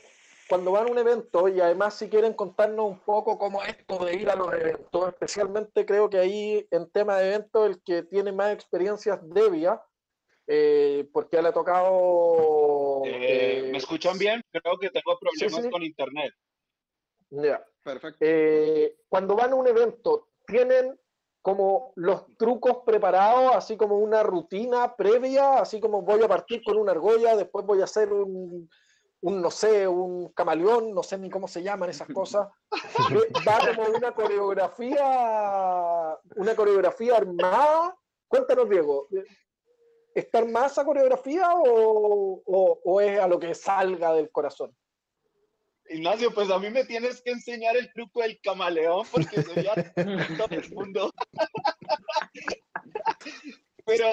cuando 0.48 0.72
van 0.72 0.88
a 0.88 0.90
un 0.90 0.98
evento, 0.98 1.48
y 1.48 1.60
además 1.60 1.94
si 1.94 2.08
quieren 2.08 2.34
contarnos 2.34 2.90
un 2.90 2.98
poco 2.98 3.38
cómo 3.38 3.62
es 3.62 3.76
esto 3.76 4.04
de 4.04 4.14
ir 4.16 4.28
a 4.28 4.34
los 4.34 4.52
eventos, 4.52 5.08
especialmente 5.08 5.86
creo 5.86 6.10
que 6.10 6.18
ahí 6.18 6.66
en 6.70 6.90
tema 6.90 7.18
de 7.18 7.28
eventos 7.28 7.66
el 7.68 7.82
que 7.82 8.02
tiene 8.02 8.32
más 8.32 8.52
experiencias 8.52 9.20
Devia, 9.22 9.80
eh, 10.46 11.08
porque 11.12 11.40
le 11.40 11.48
ha 11.48 11.52
tocado... 11.52 13.02
Eh, 13.04 13.68
¿Me 13.70 13.78
escuchan 13.78 14.18
bien? 14.18 14.42
Creo 14.50 14.78
que 14.78 14.90
tengo 14.90 15.18
problemas 15.18 15.66
con 15.70 15.82
internet. 15.82 16.32
Ya. 17.30 17.64
Perfecto. 17.82 18.18
Eh, 18.20 18.96
cuando 19.08 19.34
van 19.34 19.52
a 19.52 19.56
un 19.56 19.66
evento, 19.66 20.28
¿tienen 20.46 20.98
como 21.40 21.92
los 21.96 22.26
trucos 22.36 22.78
preparados, 22.86 23.56
así 23.56 23.76
como 23.76 23.98
una 23.98 24.22
rutina 24.22 24.94
previa, 24.94 25.58
así 25.58 25.80
como 25.80 26.02
voy 26.02 26.22
a 26.22 26.28
partir 26.28 26.62
con 26.62 26.76
una 26.76 26.92
argolla, 26.92 27.36
después 27.36 27.66
voy 27.66 27.80
a 27.80 27.84
hacer 27.84 28.12
un, 28.12 28.70
un 29.22 29.42
no 29.42 29.50
sé, 29.50 29.88
un 29.88 30.32
camaleón, 30.32 30.94
no 30.94 31.02
sé 31.02 31.18
ni 31.18 31.28
cómo 31.28 31.48
se 31.48 31.62
llaman 31.62 31.90
esas 31.90 32.08
cosas. 32.08 32.48
Va 33.48 33.74
como 33.74 33.96
una 33.96 34.14
coreografía, 34.14 36.16
una 36.36 36.54
coreografía 36.54 37.16
armada. 37.16 37.96
Cuéntanos, 38.28 38.70
Diego, 38.70 39.08
¿está 40.14 40.38
armada 40.38 40.66
esa 40.66 40.84
coreografía 40.84 41.48
o, 41.54 42.42
o, 42.44 42.80
o 42.84 43.00
es 43.00 43.18
a 43.18 43.26
lo 43.26 43.38
que 43.38 43.54
salga 43.54 44.14
del 44.14 44.30
corazón? 44.30 44.74
Ignacio, 45.88 46.32
pues 46.32 46.50
a 46.50 46.58
mí 46.58 46.70
me 46.70 46.84
tienes 46.84 47.20
que 47.20 47.32
enseñar 47.32 47.76
el 47.76 47.92
truco 47.92 48.22
del 48.22 48.40
camaleón 48.40 49.06
porque 49.10 49.42
sería 49.42 49.74
todo 50.38 50.56
el 50.56 50.72
mundo. 50.72 51.12
pero, 53.84 54.06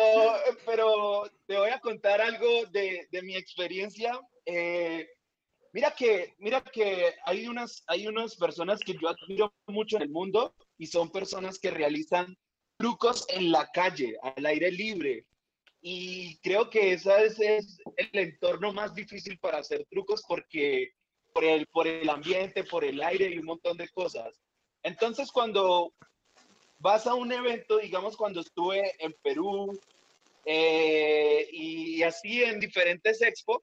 pero 0.66 1.32
te 1.46 1.58
voy 1.58 1.70
a 1.70 1.80
contar 1.80 2.22
algo 2.22 2.66
de, 2.72 3.08
de 3.12 3.22
mi 3.22 3.36
experiencia. 3.36 4.20
Eh, 4.46 5.08
mira 5.72 5.92
que, 5.92 6.36
mira 6.40 6.62
que 6.62 7.14
hay 7.26 7.48
unas, 7.48 7.84
hay 7.88 8.08
unas 8.08 8.36
personas 8.36 8.80
que 8.82 8.94
yo 8.94 9.10
admiro 9.10 9.54
mucho 9.68 9.98
en 9.98 10.04
el 10.04 10.10
mundo 10.10 10.56
y 10.78 10.88
son 10.88 11.12
personas 11.12 11.60
que 11.60 11.72
realizan 11.72 12.38
trucos 12.78 13.26
en 13.30 13.52
la 13.52 13.70
calle, 13.72 14.18
al 14.22 14.46
aire 14.46 14.72
libre. 14.72 15.26
Y 15.82 16.38
creo 16.39 16.70
que 16.70 16.94
ese 16.94 17.28
es, 17.28 17.80
el 17.96 18.10
entorno 18.12 18.74
más 18.74 18.94
difícil 18.94 19.38
para 19.39 19.60
hacer 19.60 19.86
trucos 19.89 20.24
porque 20.28 20.92
por 21.34 21.44
el, 21.44 21.68
por 21.68 21.88
el 21.88 22.10
ambiente, 22.10 22.63
por 22.63 22.84
el 22.84 23.02
aire 23.02 23.30
y 23.30 23.38
un 23.38 23.46
montón 23.46 23.78
de 23.78 23.88
cosas. 23.89 24.39
Entonces, 24.84 25.32
cuando 25.32 25.94
vas 26.80 27.08
a 27.08 27.13
un 27.13 27.32
evento, 27.32 27.78
digamos, 27.78 28.18
cuando 28.18 28.42
estuve 28.42 28.94
en 29.00 29.13
Perú 29.22 29.80
eh, 30.46 31.48
y, 31.52 32.02
así 32.04 32.44
en 32.44 32.60
diferentes 32.60 33.22
expos, 33.22 33.62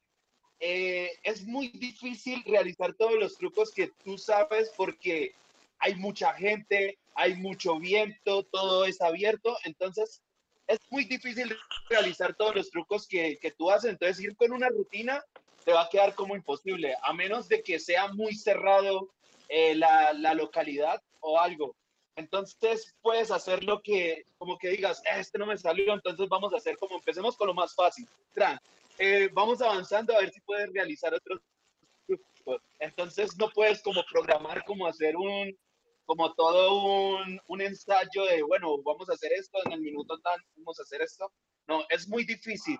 eh, 0.60 1.10
es 1.22 1.44
muy 1.44 1.68
difícil 1.68 2.42
realizar 2.46 2.94
todos 2.94 3.14
los 3.14 3.36
trucos 3.36 3.72
que 3.72 3.90
tú 4.04 4.16
sabes 4.16 4.72
porque 4.76 5.34
hay 5.78 5.94
mucha 5.96 6.32
gente, 6.34 6.98
hay 7.14 7.34
mucho 7.34 7.78
viento, 7.78 8.44
todo 8.44 8.86
es 8.86 9.00
abierto, 9.00 9.56
entonces 9.64 10.22
es 10.66 10.78
muy 10.90 11.04
difícil 11.04 11.56
realizar 11.88 12.34
todos 12.34 12.54
los 12.54 12.70
trucos 12.70 13.06
que, 13.06 13.38
que 13.38 13.52
tú 13.52 13.70
haces. 13.70 13.90
Entonces, 13.90 14.20
ir 14.24 14.36
con 14.36 14.52
una 14.52 14.68
rutina 14.68 15.22
te 15.64 15.72
va 15.72 15.82
a 15.82 15.88
quedar 15.88 16.14
como 16.14 16.36
imposible, 16.36 16.94
a 17.02 17.12
menos 17.12 17.48
de 17.48 17.62
que 17.62 17.80
sea 17.80 18.12
muy 18.12 18.34
cerrado 18.34 19.10
eh, 19.48 19.74
la, 19.74 20.12
la, 20.12 20.32
localidad 20.34 21.02
o 21.20 21.40
algo. 21.40 21.76
Entonces 22.14 22.94
puedes 23.02 23.30
hacer 23.30 23.64
lo 23.64 23.82
que, 23.82 24.24
como 24.38 24.56
que 24.58 24.68
digas, 24.68 25.02
este 25.04 25.38
no 25.38 25.46
me 25.46 25.58
salió, 25.58 25.92
entonces 25.92 26.28
vamos 26.28 26.54
a 26.54 26.58
hacer 26.58 26.76
como, 26.78 26.96
empecemos 26.96 27.36
con 27.36 27.48
lo 27.48 27.54
más 27.54 27.74
fácil. 27.74 28.08
Eh, 28.98 29.28
vamos 29.32 29.60
avanzando 29.60 30.16
a 30.16 30.20
ver 30.20 30.30
si 30.30 30.40
puedes 30.40 30.72
realizar 30.72 31.12
otros 31.12 31.40
Entonces 32.78 33.36
no 33.36 33.50
puedes 33.50 33.82
como 33.82 34.04
programar, 34.10 34.64
como 34.64 34.86
hacer 34.86 35.16
un, 35.16 35.56
como 36.06 36.34
todo 36.34 37.18
un, 37.18 37.40
un 37.46 37.60
ensayo 37.60 38.24
de, 38.24 38.42
bueno, 38.42 38.82
vamos 38.82 39.10
a 39.10 39.12
hacer 39.12 39.32
esto 39.32 39.58
en 39.66 39.72
el 39.72 39.80
minuto 39.80 40.18
tal, 40.20 40.40
vamos 40.56 40.80
a 40.80 40.82
hacer 40.82 41.02
esto. 41.02 41.30
No, 41.66 41.84
es 41.90 42.08
muy 42.08 42.24
difícil 42.24 42.78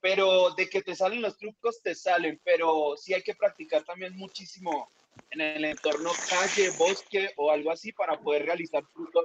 pero 0.00 0.50
de 0.50 0.68
que 0.68 0.82
te 0.82 0.94
salen 0.94 1.20
los 1.20 1.36
trucos, 1.36 1.82
te 1.82 1.94
salen, 1.94 2.40
pero 2.44 2.94
sí 2.96 3.12
hay 3.12 3.22
que 3.22 3.34
practicar 3.34 3.82
también 3.82 4.16
muchísimo 4.16 4.88
en 5.30 5.40
el 5.40 5.64
entorno 5.64 6.10
calle, 6.28 6.70
bosque 6.78 7.30
o 7.36 7.50
algo 7.50 7.72
así 7.72 7.92
para 7.92 8.20
poder 8.20 8.44
realizar 8.44 8.84
trucos 8.94 9.24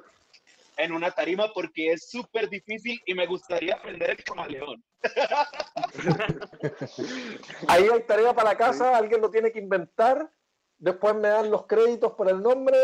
en 0.77 0.93
una 0.93 1.11
tarima 1.11 1.51
porque 1.53 1.91
es 1.91 2.09
súper 2.09 2.49
difícil 2.49 2.99
y 3.05 3.13
me 3.13 3.27
gustaría 3.27 3.75
aprender 3.75 4.11
el 4.11 4.23
camaleón. 4.23 4.81
Ahí 7.67 7.87
hay 7.91 8.03
tarea 8.07 8.33
para 8.33 8.51
la 8.51 8.57
casa, 8.57 8.97
alguien 8.97 9.19
lo 9.21 9.29
tiene 9.29 9.51
que 9.51 9.59
inventar, 9.59 10.31
después 10.77 11.13
me 11.15 11.27
dan 11.27 11.51
los 11.51 11.67
créditos 11.67 12.13
por 12.13 12.29
el 12.29 12.41
nombre, 12.41 12.77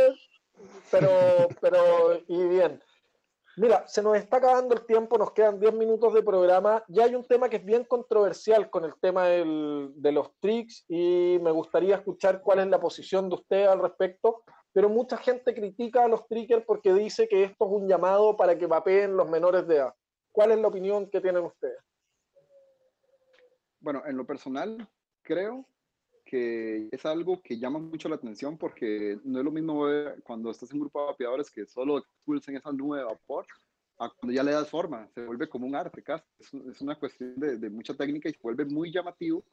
pero, 0.91 1.47
pero, 1.61 2.19
y 2.27 2.47
bien. 2.47 2.81
Mira, 3.57 3.87
se 3.87 4.03
nos 4.03 4.15
está 4.15 4.37
acabando 4.37 4.75
el 4.75 4.85
tiempo, 4.85 5.17
nos 5.17 5.31
quedan 5.31 5.59
10 5.59 5.73
minutos 5.73 6.13
de 6.13 6.21
programa. 6.21 6.83
Ya 6.87 7.05
hay 7.05 7.15
un 7.15 7.25
tema 7.25 7.49
que 7.49 7.57
es 7.57 7.65
bien 7.65 7.85
controversial 7.85 8.69
con 8.69 8.85
el 8.85 8.93
tema 9.01 9.25
del, 9.25 9.91
de 9.95 10.11
los 10.11 10.29
tricks 10.39 10.85
y 10.87 11.39
me 11.41 11.49
gustaría 11.49 11.95
escuchar 11.95 12.41
cuál 12.41 12.59
es 12.59 12.67
la 12.67 12.79
posición 12.79 13.29
de 13.29 13.35
usted 13.35 13.65
al 13.65 13.79
respecto. 13.79 14.43
Pero 14.73 14.89
mucha 14.89 15.17
gente 15.17 15.55
critica 15.55 16.03
a 16.03 16.07
los 16.07 16.27
trickers 16.27 16.63
porque 16.65 16.93
dice 16.93 17.27
que 17.27 17.45
esto 17.45 17.65
es 17.65 17.71
un 17.71 17.87
llamado 17.87 18.37
para 18.37 18.55
que 18.55 18.67
vapeen 18.67 19.17
los 19.17 19.27
menores 19.27 19.67
de 19.67 19.77
edad. 19.77 19.93
¿Cuál 20.31 20.51
es 20.51 20.59
la 20.59 20.67
opinión 20.67 21.09
que 21.09 21.19
tienen 21.19 21.43
ustedes? 21.43 21.79
Bueno, 23.79 24.03
en 24.05 24.17
lo 24.17 24.25
personal, 24.27 24.87
creo 25.23 25.65
que 26.29 26.89
es 26.91 27.05
algo 27.05 27.41
que 27.41 27.57
llama 27.57 27.79
mucho 27.79 28.09
la 28.09 28.15
atención 28.15 28.57
porque 28.57 29.17
no 29.23 29.39
es 29.39 29.45
lo 29.45 29.51
mismo 29.51 29.85
ver 29.85 30.21
cuando 30.23 30.51
estás 30.51 30.69
en 30.71 30.77
un 30.77 30.81
grupo 30.81 30.99
de 30.99 31.07
vapeadores 31.07 31.49
que 31.49 31.65
solo 31.65 31.99
expulsen 31.99 32.57
esa 32.57 32.71
nube 32.71 32.99
de 32.99 33.05
vapor 33.05 33.45
a 33.99 34.09
cuando 34.09 34.33
ya 34.33 34.43
le 34.43 34.51
das 34.51 34.69
forma, 34.69 35.07
se 35.15 35.25
vuelve 35.25 35.49
como 35.49 35.65
un 35.65 35.75
arte 35.75 36.03
casi. 36.03 36.25
Es, 36.37 36.53
es 36.53 36.81
una 36.81 36.99
cuestión 36.99 37.33
de, 37.37 37.57
de, 37.57 37.69
mucha 37.69 37.95
técnica 37.95 38.29
y 38.29 38.33
se 38.33 38.39
vuelve 38.41 38.65
muy 38.65 38.91
llamativo 38.91 39.43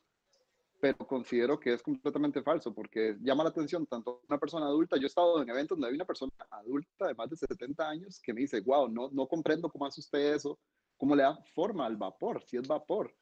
pero 0.84 0.98
considero 1.06 1.58
que 1.58 1.72
es 1.72 1.82
completamente 1.82 2.42
falso 2.42 2.74
porque 2.74 3.16
llama 3.22 3.42
la 3.42 3.48
atención 3.48 3.86
tanto 3.86 4.20
una 4.28 4.38
persona 4.38 4.66
adulta. 4.66 4.98
Yo 4.98 5.04
he 5.04 5.06
estado 5.06 5.42
en 5.42 5.48
eventos 5.48 5.78
donde 5.78 5.88
hay 5.88 5.94
una 5.94 6.04
persona 6.04 6.30
adulta 6.50 7.06
de 7.06 7.14
más 7.14 7.30
de 7.30 7.36
70 7.36 7.88
años 7.88 8.20
que 8.20 8.34
me 8.34 8.42
dice, 8.42 8.60
wow, 8.60 8.86
no, 8.90 9.08
no 9.10 9.26
comprendo 9.26 9.70
cómo 9.70 9.86
hace 9.86 10.02
usted 10.02 10.34
eso, 10.34 10.58
cómo 10.98 11.16
le 11.16 11.22
da 11.22 11.38
forma 11.54 11.86
al 11.86 11.96
vapor, 11.96 12.42
si 12.46 12.58
es 12.58 12.68
vapor. 12.68 13.14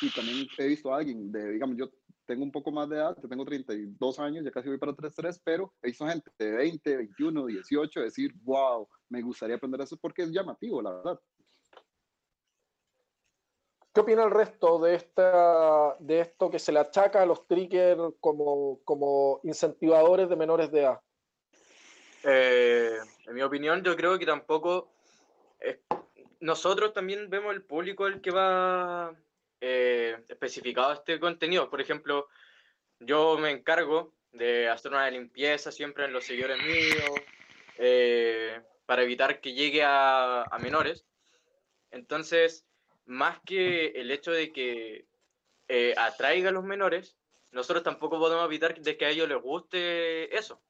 Y 0.00 0.10
también 0.10 0.46
he 0.56 0.66
visto 0.68 0.94
a 0.94 0.98
alguien 0.98 1.32
de, 1.32 1.50
digamos, 1.50 1.76
yo 1.76 1.90
tengo 2.30 2.44
un 2.44 2.52
poco 2.52 2.70
más 2.70 2.88
de 2.88 2.94
edad, 2.94 3.16
tengo 3.28 3.44
32 3.44 4.20
años, 4.20 4.44
ya 4.44 4.52
casi 4.52 4.68
voy 4.68 4.78
para 4.78 4.94
33, 4.94 5.40
pero 5.42 5.74
he 5.82 5.88
visto 5.88 6.06
gente 6.06 6.30
de 6.38 6.52
20, 6.52 6.96
21, 6.98 7.46
18 7.46 8.00
decir, 8.02 8.32
wow, 8.44 8.88
me 9.08 9.20
gustaría 9.20 9.56
aprender 9.56 9.80
eso 9.80 9.96
porque 9.96 10.22
es 10.22 10.30
llamativo, 10.30 10.80
la 10.80 10.92
verdad. 10.92 11.20
¿Qué 13.92 14.00
opina 14.00 14.22
el 14.22 14.30
resto 14.30 14.78
de, 14.78 14.94
esta, 14.94 15.96
de 15.98 16.20
esto 16.20 16.48
que 16.48 16.60
se 16.60 16.70
le 16.70 16.78
achaca 16.78 17.20
a 17.20 17.26
los 17.26 17.48
triggers 17.48 18.00
como, 18.20 18.78
como 18.84 19.40
incentivadores 19.42 20.28
de 20.28 20.36
menores 20.36 20.70
de 20.70 20.82
edad? 20.82 21.00
Eh, 22.22 22.96
en 23.26 23.34
mi 23.34 23.42
opinión, 23.42 23.82
yo 23.82 23.96
creo 23.96 24.16
que 24.20 24.26
tampoco. 24.26 24.92
nosotros 26.38 26.92
también 26.92 27.28
vemos 27.28 27.52
el 27.52 27.62
público 27.62 28.06
el 28.06 28.20
que 28.20 28.30
va 28.30 29.16
eh, 29.60 30.16
especificado 30.28 30.92
este 30.92 31.18
contenido. 31.20 31.68
Por 31.70 31.80
ejemplo, 31.80 32.28
yo 32.98 33.38
me 33.38 33.50
encargo 33.50 34.14
de 34.32 34.68
hacer 34.68 34.92
una 34.92 35.10
limpieza 35.10 35.72
siempre 35.72 36.04
en 36.04 36.12
los 36.12 36.24
seguidores 36.24 36.58
míos 36.62 37.20
eh, 37.78 38.60
para 38.86 39.02
evitar 39.02 39.40
que 39.40 39.52
llegue 39.52 39.82
a, 39.82 40.42
a 40.42 40.58
menores. 40.58 41.04
Entonces, 41.90 42.64
más 43.06 43.40
que 43.44 43.86
el 43.88 44.10
hecho 44.10 44.30
de 44.30 44.52
que 44.52 45.06
eh, 45.68 45.94
atraiga 45.96 46.50
a 46.50 46.52
los 46.52 46.64
menores, 46.64 47.16
nosotros 47.50 47.82
tampoco 47.82 48.18
podemos 48.18 48.44
evitar 48.46 48.78
de 48.80 48.96
que 48.96 49.06
a 49.06 49.10
ellos 49.10 49.28
les 49.28 49.40
guste 49.40 50.36
eso. 50.36 50.60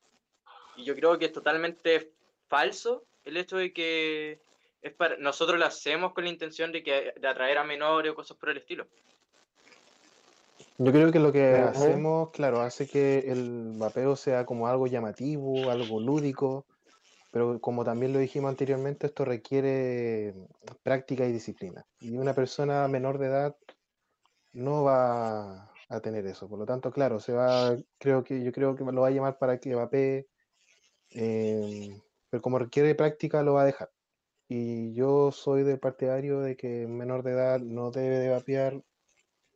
Y 0.76 0.85
yo 0.85 0.94
creo 0.94 1.18
que 1.18 1.26
es 1.26 1.33
totalmente 1.33 2.12
falso 2.48 3.05
el 3.24 3.37
hecho 3.37 3.59
de 3.59 3.72
que 3.72 4.40
es 4.83 4.93
para, 4.95 5.16
nosotros 5.19 5.59
lo 5.59 5.66
hacemos 5.66 6.12
con 6.12 6.25
la 6.25 6.31
intención 6.31 6.73
de, 6.73 6.83
que, 6.83 7.12
de 7.19 7.29
atraer 7.29 7.59
a 7.59 7.64
menores 7.64 8.12
o 8.12 8.14
cosas 8.14 8.37
por 8.37 8.51
el 8.51 8.59
estilo. 8.59 8.87
Yo 10.79 10.93
creo 10.93 11.12
que 11.12 11.19
lo 11.19 11.31
que 11.31 11.57
hacemos, 11.57 12.31
claro, 12.31 12.61
hace 12.61 12.88
que 12.88 13.19
el 13.31 13.73
vapeo 13.75 14.16
sea 14.16 14.47
como 14.47 14.66
algo 14.66 14.87
llamativo, 14.87 15.71
algo 15.71 16.01
lúdico, 16.01 16.64
pero 17.31 17.61
como 17.61 17.85
también 17.85 18.14
lo 18.14 18.19
dijimos 18.19 18.49
anteriormente, 18.49 19.07
esto 19.07 19.27
requiere 19.27 20.35
práctica 20.83 21.27
y 21.27 21.33
disciplina. 21.33 21.85
Y 22.01 22.16
una 22.16 22.35
persona 22.35 22.88
menor 22.88 23.19
de 23.19 23.27
edad 23.27 23.57
no 24.55 24.85
va 24.85 25.71
a 25.90 26.01
tener 26.01 26.27
eso. 26.27 26.49
Por 26.49 26.59
lo 26.59 26.64
tanto, 26.66 26.90
claro, 26.90 27.21
se 27.21 27.35
va, 27.35 27.77
creo 27.99 28.25
que, 28.25 28.43
yo 28.43 28.51
creo 28.51 28.75
que 28.75 28.85
lo 28.85 29.03
va 29.03 29.09
a 29.09 29.12
llamar 29.12 29.38
para 29.38 29.59
que 29.59 29.75
vapee, 29.75 30.27
em, 31.11 32.01
pero 32.31 32.40
como 32.40 32.59
requiere 32.59 32.95
práctica, 32.95 33.43
lo 33.43 33.55
va 33.55 33.62
a 33.62 33.66
dejar. 33.66 33.90
Y 34.53 34.93
yo 34.95 35.31
soy 35.31 35.63
del 35.63 35.79
partidario 35.79 36.41
de 36.41 36.57
que 36.57 36.89
menor 36.89 37.23
de 37.23 37.31
edad 37.31 37.61
no 37.61 37.93
debe 37.93 38.19
de 38.19 38.31
vapear, 38.31 38.83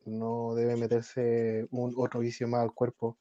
no 0.05 0.55
debe 0.55 0.77
meterse 0.77 1.67
un 1.71 1.93
otro 1.97 2.21
vicio 2.21 2.47
más 2.47 2.61
al 2.61 2.73
cuerpo. 2.73 3.17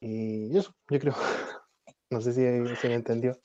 Y 0.00 0.58
eso, 0.58 0.74
yo 0.90 0.98
creo. 0.98 1.14
No 2.12 2.20
sé 2.20 2.32
si, 2.32 2.74
se 2.74 2.88
me 2.88 2.94
entendió. 2.94 3.38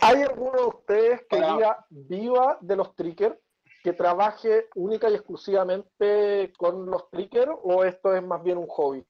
¿Hay 0.00 0.22
alguno 0.22 0.52
de 0.52 0.66
ustedes 0.66 1.20
que 1.28 1.38
diga 1.38 1.84
viva 1.90 2.56
de 2.60 2.76
los 2.76 2.94
triggers, 2.94 3.36
que 3.82 3.92
trabaje 3.94 4.66
única 4.76 5.10
y 5.10 5.14
exclusivamente 5.14 6.52
con 6.56 6.86
los 6.86 7.10
triggers, 7.10 7.50
o 7.64 7.82
esto 7.82 8.14
es 8.14 8.22
más 8.22 8.44
bien 8.44 8.58
un 8.58 8.68
hobby? 8.68 9.04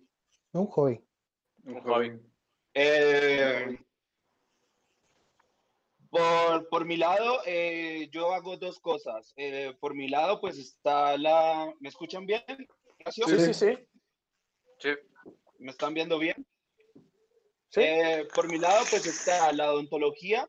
Un 0.53 0.67
hobby. 0.67 1.05
Un 1.67 1.81
hobby. 1.83 2.19
Eh, 2.73 3.86
por, 6.17 6.69
por, 6.69 6.85
mi 6.85 6.97
lado, 6.97 7.41
eh, 7.47 8.09
yo 8.13 8.33
hago 8.33 8.57
dos 8.57 8.81
cosas. 8.81 9.33
Eh, 9.37 9.75
por 9.81 9.95
mi 9.95 10.09
lado, 10.09 10.41
pues 10.41 10.59
está 10.59 11.17
la... 11.17 11.73
¿Me 11.81 11.89
escuchan 11.89 12.27
bien? 12.27 12.43
Sí, 13.11 13.23
sí, 13.27 13.55
sí. 13.55 13.79
Sí. 14.79 14.91
¿Me 15.59 15.71
están 15.71 15.95
viendo 15.95 16.19
bien? 16.19 16.47
Eh, 17.77 18.27
por 18.35 18.49
mi 18.51 18.59
lado, 18.59 18.85
pues 18.89 19.07
está 19.07 19.53
la 19.53 19.73
odontología 19.73 20.49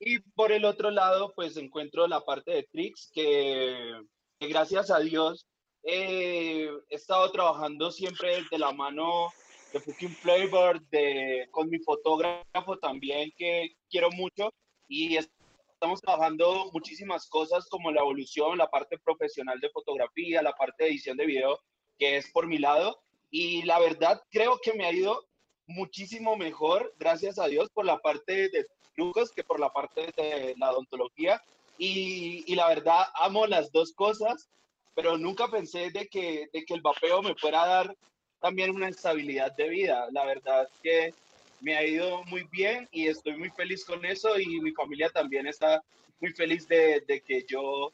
y 0.00 0.18
por 0.18 0.52
el 0.52 0.64
otro 0.64 0.90
lado, 0.90 1.32
pues 1.34 1.56
encuentro 1.56 2.06
la 2.06 2.20
parte 2.20 2.52
de 2.52 2.62
Tricks 2.64 3.10
que, 3.12 4.00
gracias 4.40 4.90
a 4.90 4.98
Dios 4.98 5.46
he 5.82 6.68
estado 6.90 7.30
trabajando 7.30 7.90
siempre 7.90 8.42
de 8.50 8.58
la 8.58 8.72
mano 8.72 9.30
de 9.72 9.80
Fucking 9.80 10.14
Flavor, 10.16 10.80
de, 10.88 11.48
con 11.50 11.68
mi 11.68 11.78
fotógrafo 11.78 12.78
también 12.80 13.32
que 13.36 13.76
quiero 13.90 14.10
mucho 14.10 14.52
y 14.88 15.16
estamos 15.16 16.00
trabajando 16.00 16.70
muchísimas 16.72 17.28
cosas 17.28 17.68
como 17.68 17.90
la 17.90 18.00
evolución, 18.00 18.58
la 18.58 18.70
parte 18.70 18.98
profesional 18.98 19.60
de 19.60 19.70
fotografía, 19.70 20.42
la 20.42 20.52
parte 20.52 20.84
de 20.84 20.90
edición 20.90 21.16
de 21.16 21.26
video, 21.26 21.60
que 21.98 22.16
es 22.16 22.30
por 22.30 22.46
mi 22.46 22.58
lado. 22.58 23.00
Y 23.30 23.62
la 23.62 23.78
verdad 23.78 24.20
creo 24.30 24.58
que 24.62 24.72
me 24.72 24.86
ha 24.86 24.92
ido 24.92 25.26
muchísimo 25.66 26.36
mejor, 26.36 26.94
gracias 26.98 27.38
a 27.38 27.46
Dios, 27.46 27.68
por 27.72 27.84
la 27.84 27.98
parte 27.98 28.48
de 28.48 28.66
trucos 28.96 29.30
que 29.30 29.44
por 29.44 29.60
la 29.60 29.70
parte 29.70 30.12
de 30.16 30.54
la 30.56 30.72
odontología. 30.72 31.40
Y, 31.76 32.42
y, 32.50 32.56
la 32.56 32.66
verdad, 32.66 33.04
amo 33.14 33.46
las 33.46 33.70
dos 33.70 33.92
cosas, 33.92 34.48
pero 34.96 35.16
nunca 35.16 35.48
pensé 35.48 35.90
de 35.90 36.08
que, 36.08 36.48
de 36.52 36.64
que 36.64 36.74
el 36.74 36.80
vapeo 36.80 37.22
me 37.22 37.36
fuera 37.36 37.62
a 37.62 37.68
dar 37.68 37.96
también 38.40 38.70
una 38.70 38.88
estabilidad 38.88 39.52
de 39.56 39.68
vida. 39.68 40.06
La 40.12 40.24
verdad 40.24 40.68
que 40.82 41.14
me 41.60 41.76
ha 41.76 41.84
ido 41.84 42.22
muy 42.24 42.44
bien 42.44 42.88
y 42.92 43.08
estoy 43.08 43.36
muy 43.36 43.50
feliz 43.50 43.84
con 43.84 44.04
eso 44.04 44.38
y 44.38 44.60
mi 44.60 44.72
familia 44.72 45.10
también 45.10 45.46
está 45.46 45.82
muy 46.20 46.32
feliz 46.32 46.66
de, 46.68 47.02
de 47.06 47.20
que 47.20 47.44
yo 47.48 47.92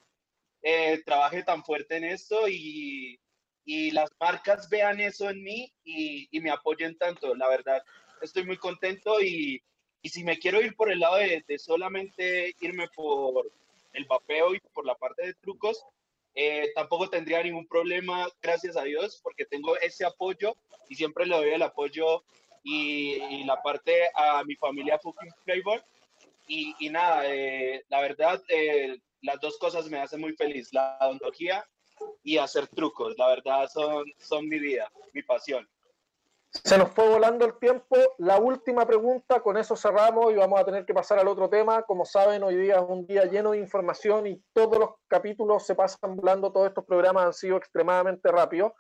eh, 0.63 1.03
trabaje 1.05 1.43
tan 1.43 1.65
fuerte 1.65 1.97
en 1.97 2.05
esto 2.05 2.49
y, 2.49 3.19
y 3.65 3.91
las 3.91 4.11
marcas 4.21 4.69
vean 4.69 5.01
eso 5.01 5.29
en 5.31 5.43
mí 5.43 5.73
y, 5.85 6.29
y, 6.31 6.41
me 6.41 6.51
apoyen 6.51 6.97
tanto. 6.97 7.35
La 7.35 7.49
verdad, 7.49 7.83
estoy 8.23 8.45
muy 8.45 8.57
contento 8.57 9.21
y, 9.21 9.63
y 10.03 10.09
si 10.09 10.25
me 10.25 10.39
quiero 10.39 10.61
ir 10.61 10.75
por 10.75 10.91
el 10.91 11.01
lado 11.01 11.17
de, 11.17 11.45
de, 11.47 11.59
solamente 11.59 12.55
irme 12.61 12.89
por 12.95 13.51
el 13.93 14.05
vapeo 14.07 14.55
y 14.55 14.61
por 14.73 14.87
la 14.87 14.95
parte 14.95 15.27
de 15.27 15.35
trucos, 15.35 15.85
eh, 16.35 16.73
tampoco 16.75 17.09
tendría 17.09 17.43
ningún 17.43 17.67
problema, 17.67 18.29
gracias 18.43 18.77
a 18.77 18.83
Dios, 18.83 19.21
porque 19.23 19.45
tengo 19.45 19.77
ese 19.79 20.05
apoyo 20.05 20.57
y 20.89 20.95
siempre 20.97 21.27
le 21.27 21.37
doy 21.37 21.51
el 21.51 21.63
apoyo 21.63 22.25
y, 22.63 23.23
y 23.31 23.45
la 23.45 23.63
parte 23.63 24.09
a 24.15 24.43
mi 24.45 24.57
familia 24.57 24.99
Fucking 24.99 25.33
Flavor. 25.45 25.85
Y, 26.47 26.75
y 26.79 26.91
nada, 26.91 27.23
eh, 27.27 27.85
la 27.89 28.01
verdad, 28.01 28.43
eh, 28.49 28.99
las 29.23 29.41
dos 29.41 29.57
cosas 29.59 29.89
me 29.89 29.99
hacen 29.99 30.21
muy 30.21 30.35
feliz, 30.35 30.73
la 30.73 30.99
odontología 31.01 31.65
y 32.23 32.37
hacer 32.37 32.67
trucos. 32.67 33.17
La 33.17 33.29
verdad 33.29 33.69
son, 33.73 34.05
son 34.19 34.49
mi 34.49 34.59
vida, 34.59 34.91
mi 35.13 35.23
pasión. 35.23 35.69
Se 36.63 36.79
nos 36.79 36.91
fue 36.91 37.09
volando 37.09 37.45
el 37.45 37.59
tiempo. 37.59 37.97
La 38.19 38.39
última 38.39 38.87
pregunta, 38.87 39.41
con 39.41 39.57
eso 39.57 39.75
cerramos 39.75 40.33
y 40.33 40.37
vamos 40.37 40.61
a 40.61 40.65
tener 40.65 40.87
que 40.87 40.95
pasar 40.95 41.19
al 41.19 41.29
otro 41.29 41.49
tema. 41.51 41.83
Como 41.83 42.05
saben, 42.05 42.45
hoy 42.45 42.57
día 42.57 42.77
es 42.77 42.85
un 42.87 43.07
día 43.07 43.25
lleno 43.25 43.51
de 43.51 43.59
información 43.59 44.27
y 44.27 44.43
todos 44.53 44.79
los 44.79 44.91
capítulos 45.09 45.67
se 45.67 45.75
pasan 45.75 46.17
volando. 46.17 46.53
Todos 46.53 46.69
estos 46.69 46.85
programas 46.85 47.27
han 47.27 47.33
sido 47.35 47.57
extremadamente 47.57 48.31
rápidos. 48.31 48.73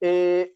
Eh, 0.00 0.54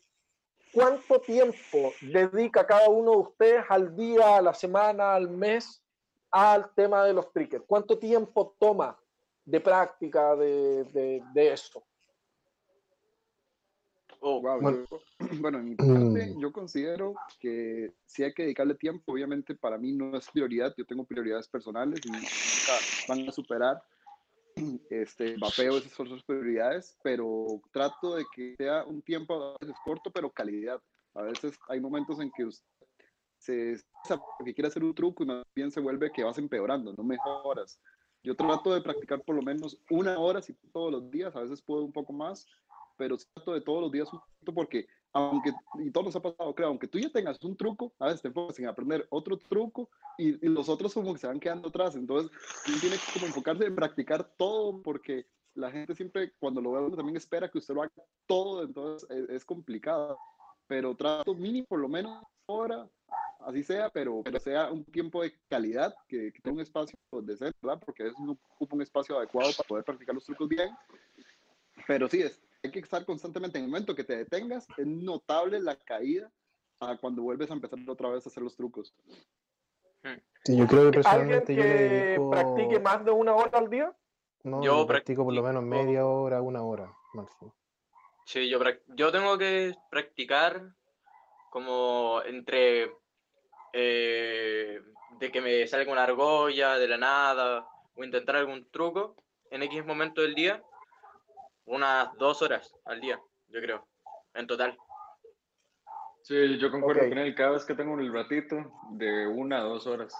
¿Cuánto 0.72 1.20
tiempo 1.20 1.92
dedica 2.02 2.66
cada 2.66 2.88
uno 2.88 3.12
de 3.12 3.16
ustedes 3.16 3.64
al 3.68 3.96
día, 3.96 4.36
a 4.36 4.42
la 4.42 4.54
semana, 4.54 5.14
al 5.14 5.28
mes 5.28 5.82
al 6.30 6.72
tema 6.74 7.04
de 7.04 7.14
los 7.14 7.32
triggers? 7.32 7.64
¿Cuánto 7.66 7.98
tiempo 7.98 8.54
toma 8.60 8.96
de 9.44 9.60
práctica 9.60 10.36
de, 10.36 10.84
de, 10.84 11.22
de 11.32 11.52
eso? 11.52 11.82
Oh, 14.20 14.40
wow. 14.40 14.60
bueno. 14.60 14.86
Yo, 14.90 15.00
bueno, 15.40 15.58
en 15.58 15.70
mi 15.70 15.74
parte, 15.74 16.34
yo 16.38 16.52
considero 16.52 17.14
que 17.38 17.92
sí 18.06 18.22
hay 18.22 18.32
que 18.32 18.42
dedicarle 18.42 18.74
tiempo. 18.74 19.12
Obviamente, 19.12 19.54
para 19.54 19.78
mí 19.78 19.92
no 19.92 20.16
es 20.16 20.28
prioridad. 20.30 20.74
Yo 20.76 20.84
tengo 20.84 21.04
prioridades 21.04 21.48
personales 21.48 22.00
y 22.04 22.10
van 23.08 23.28
a 23.28 23.32
superar 23.32 23.82
este 24.90 25.36
vapeo 25.36 25.78
esas 25.78 25.92
son 25.92 26.08
sus 26.08 26.22
prioridades, 26.24 26.96
pero 27.02 27.60
trato 27.72 28.16
de 28.16 28.24
que 28.34 28.54
sea 28.56 28.84
un 28.84 29.02
tiempo 29.02 29.34
a 29.34 29.56
veces 29.58 29.76
corto, 29.84 30.10
pero 30.10 30.30
calidad. 30.30 30.80
A 31.14 31.22
veces 31.22 31.58
hay 31.68 31.80
momentos 31.80 32.20
en 32.20 32.30
que 32.30 32.44
usted 32.44 32.64
se 33.38 33.76
que 34.44 34.54
quiere 34.54 34.68
hacer 34.68 34.84
un 34.84 34.94
truco 34.94 35.22
y 35.22 35.26
más 35.26 35.44
bien 35.54 35.70
se 35.70 35.80
vuelve 35.80 36.12
que 36.12 36.24
vas 36.24 36.38
empeorando, 36.38 36.92
no 36.96 37.02
mejoras. 37.02 37.80
Yo 38.22 38.34
trato 38.34 38.74
de 38.74 38.82
practicar 38.82 39.22
por 39.22 39.34
lo 39.34 39.42
menos 39.42 39.78
una 39.88 40.18
hora, 40.18 40.42
si 40.42 40.52
todos 40.72 40.92
los 40.92 41.10
días, 41.10 41.34
a 41.34 41.40
veces 41.40 41.62
puedo 41.62 41.84
un 41.84 41.92
poco 41.92 42.12
más, 42.12 42.46
pero 43.00 43.16
trato 43.16 43.54
de 43.54 43.62
todos 43.62 43.80
los 43.80 43.90
días 43.90 44.12
un 44.12 44.20
poquito 44.20 44.52
porque, 44.52 44.86
aunque, 45.14 45.54
y 45.78 45.90
todo 45.90 46.04
nos 46.04 46.16
ha 46.16 46.20
pasado, 46.20 46.54
creo, 46.54 46.68
aunque 46.68 46.86
tú 46.86 46.98
ya 46.98 47.08
tengas 47.08 47.42
un 47.42 47.56
truco, 47.56 47.94
a 47.98 48.08
veces 48.08 48.20
te 48.20 48.28
enfocas 48.28 48.58
en 48.58 48.66
aprender 48.66 49.06
otro 49.08 49.38
truco 49.38 49.88
y, 50.18 50.44
y 50.44 50.50
los 50.50 50.68
otros 50.68 50.92
como 50.92 51.14
que 51.14 51.18
se 51.18 51.26
van 51.26 51.40
quedando 51.40 51.70
atrás. 51.70 51.96
Entonces, 51.96 52.30
tiene 52.78 52.96
que 52.96 53.12
como 53.14 53.24
enfocarse 53.24 53.64
en 53.64 53.74
practicar 53.74 54.22
todo 54.36 54.82
porque 54.82 55.24
la 55.54 55.70
gente 55.70 55.94
siempre 55.94 56.34
cuando 56.38 56.60
lo 56.60 56.72
ve 56.72 56.94
también 56.94 57.16
espera 57.16 57.50
que 57.50 57.56
usted 57.56 57.72
lo 57.72 57.84
haga 57.84 57.92
todo, 58.26 58.64
entonces 58.64 59.08
es, 59.30 59.46
complicado. 59.46 60.18
Pero 60.66 60.94
trato 60.94 61.34
mínimo, 61.34 61.66
por 61.68 61.80
lo 61.80 61.88
menos 61.88 62.22
ahora, 62.46 62.86
así 63.46 63.62
sea, 63.62 63.88
pero, 63.88 64.20
pero 64.22 64.38
sea 64.38 64.70
un 64.70 64.84
tiempo 64.84 65.22
de 65.22 65.32
calidad, 65.48 65.94
que, 66.06 66.30
que 66.34 66.40
tenga 66.42 66.56
un 66.56 66.60
espacio 66.60 66.98
decente, 67.22 67.56
¿verdad? 67.62 67.82
Porque 67.82 68.08
es 68.08 68.14
un, 68.18 68.38
un 68.58 68.82
espacio 68.82 69.16
adecuado 69.16 69.52
para 69.56 69.66
poder 69.66 69.84
practicar 69.84 70.14
los 70.14 70.26
trucos 70.26 70.50
bien. 70.50 70.68
Pero 71.86 72.08
sí, 72.08 72.22
es, 72.22 72.40
hay 72.62 72.70
que 72.70 72.80
estar 72.80 73.04
constantemente 73.04 73.58
en 73.58 73.64
el 73.64 73.70
momento 73.70 73.94
que 73.94 74.04
te 74.04 74.16
detengas, 74.16 74.66
es 74.76 74.86
notable 74.86 75.60
la 75.60 75.76
caída 75.76 76.30
a 76.80 76.96
cuando 76.96 77.22
vuelves 77.22 77.50
a 77.50 77.54
empezar 77.54 77.78
otra 77.86 78.08
vez 78.10 78.26
a 78.26 78.28
hacer 78.28 78.42
los 78.42 78.56
trucos. 78.56 78.94
Sí, 80.44 80.56
yo 80.56 80.66
creo 80.66 80.90
que 80.90 80.92
personalmente 80.92 81.52
¿Alguien 81.52 81.66
que 81.66 82.14
yo 82.16 82.30
practique 82.30 82.80
más 82.80 83.04
de 83.04 83.10
una 83.10 83.34
hora 83.34 83.58
al 83.58 83.68
día? 83.68 83.94
No, 84.42 84.62
yo, 84.62 84.86
practico 84.86 85.24
por 85.24 85.34
lo 85.34 85.42
menos 85.42 85.62
media 85.62 86.06
hora, 86.06 86.40
una 86.40 86.62
hora 86.62 86.90
máximo. 87.12 87.54
Sí, 88.24 88.48
yo, 88.48 88.58
yo 88.88 89.12
tengo 89.12 89.36
que 89.36 89.74
practicar 89.90 90.74
como 91.50 92.22
entre 92.24 92.90
eh, 93.72 94.80
de 95.18 95.30
que 95.30 95.40
me 95.42 95.66
salga 95.66 95.92
una 95.92 96.04
argolla 96.04 96.78
de 96.78 96.88
la 96.88 96.96
nada 96.96 97.66
o 97.94 98.04
intentar 98.04 98.36
algún 98.36 98.70
truco 98.70 99.16
en 99.50 99.62
X 99.64 99.84
momento 99.84 100.22
del 100.22 100.34
día, 100.34 100.62
unas 101.70 102.12
dos 102.18 102.42
horas 102.42 102.74
al 102.84 103.00
día, 103.00 103.20
yo 103.48 103.60
creo, 103.60 103.86
en 104.34 104.46
total. 104.46 104.76
Sí, 106.22 106.58
yo 106.58 106.70
concuerdo 106.70 107.08
con 107.08 107.18
él. 107.18 107.34
Cada 107.34 107.52
vez 107.52 107.64
que 107.64 107.74
tengo 107.74 107.92
un 107.92 108.12
ratito, 108.12 108.56
de 108.90 109.26
una 109.26 109.58
a 109.58 109.62
dos 109.62 109.86
horas. 109.86 110.14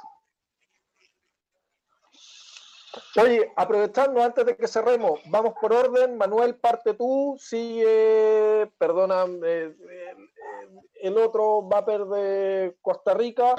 Oye, 3.20 3.52
aprovechando 3.56 4.22
antes 4.22 4.44
de 4.46 4.56
que 4.56 4.66
cerremos, 4.66 5.20
vamos 5.26 5.54
por 5.60 5.72
orden. 5.72 6.16
Manuel, 6.16 6.56
parte 6.56 6.94
tú. 6.94 7.36
Sigue, 7.38 8.70
perdona, 8.78 9.24
eh, 9.44 9.76
eh, 9.78 10.16
el 11.02 11.18
otro 11.18 11.68
va 11.68 11.78
a 11.78 11.84
perder 11.84 12.76
Costa 12.80 13.14
Rica. 13.14 13.54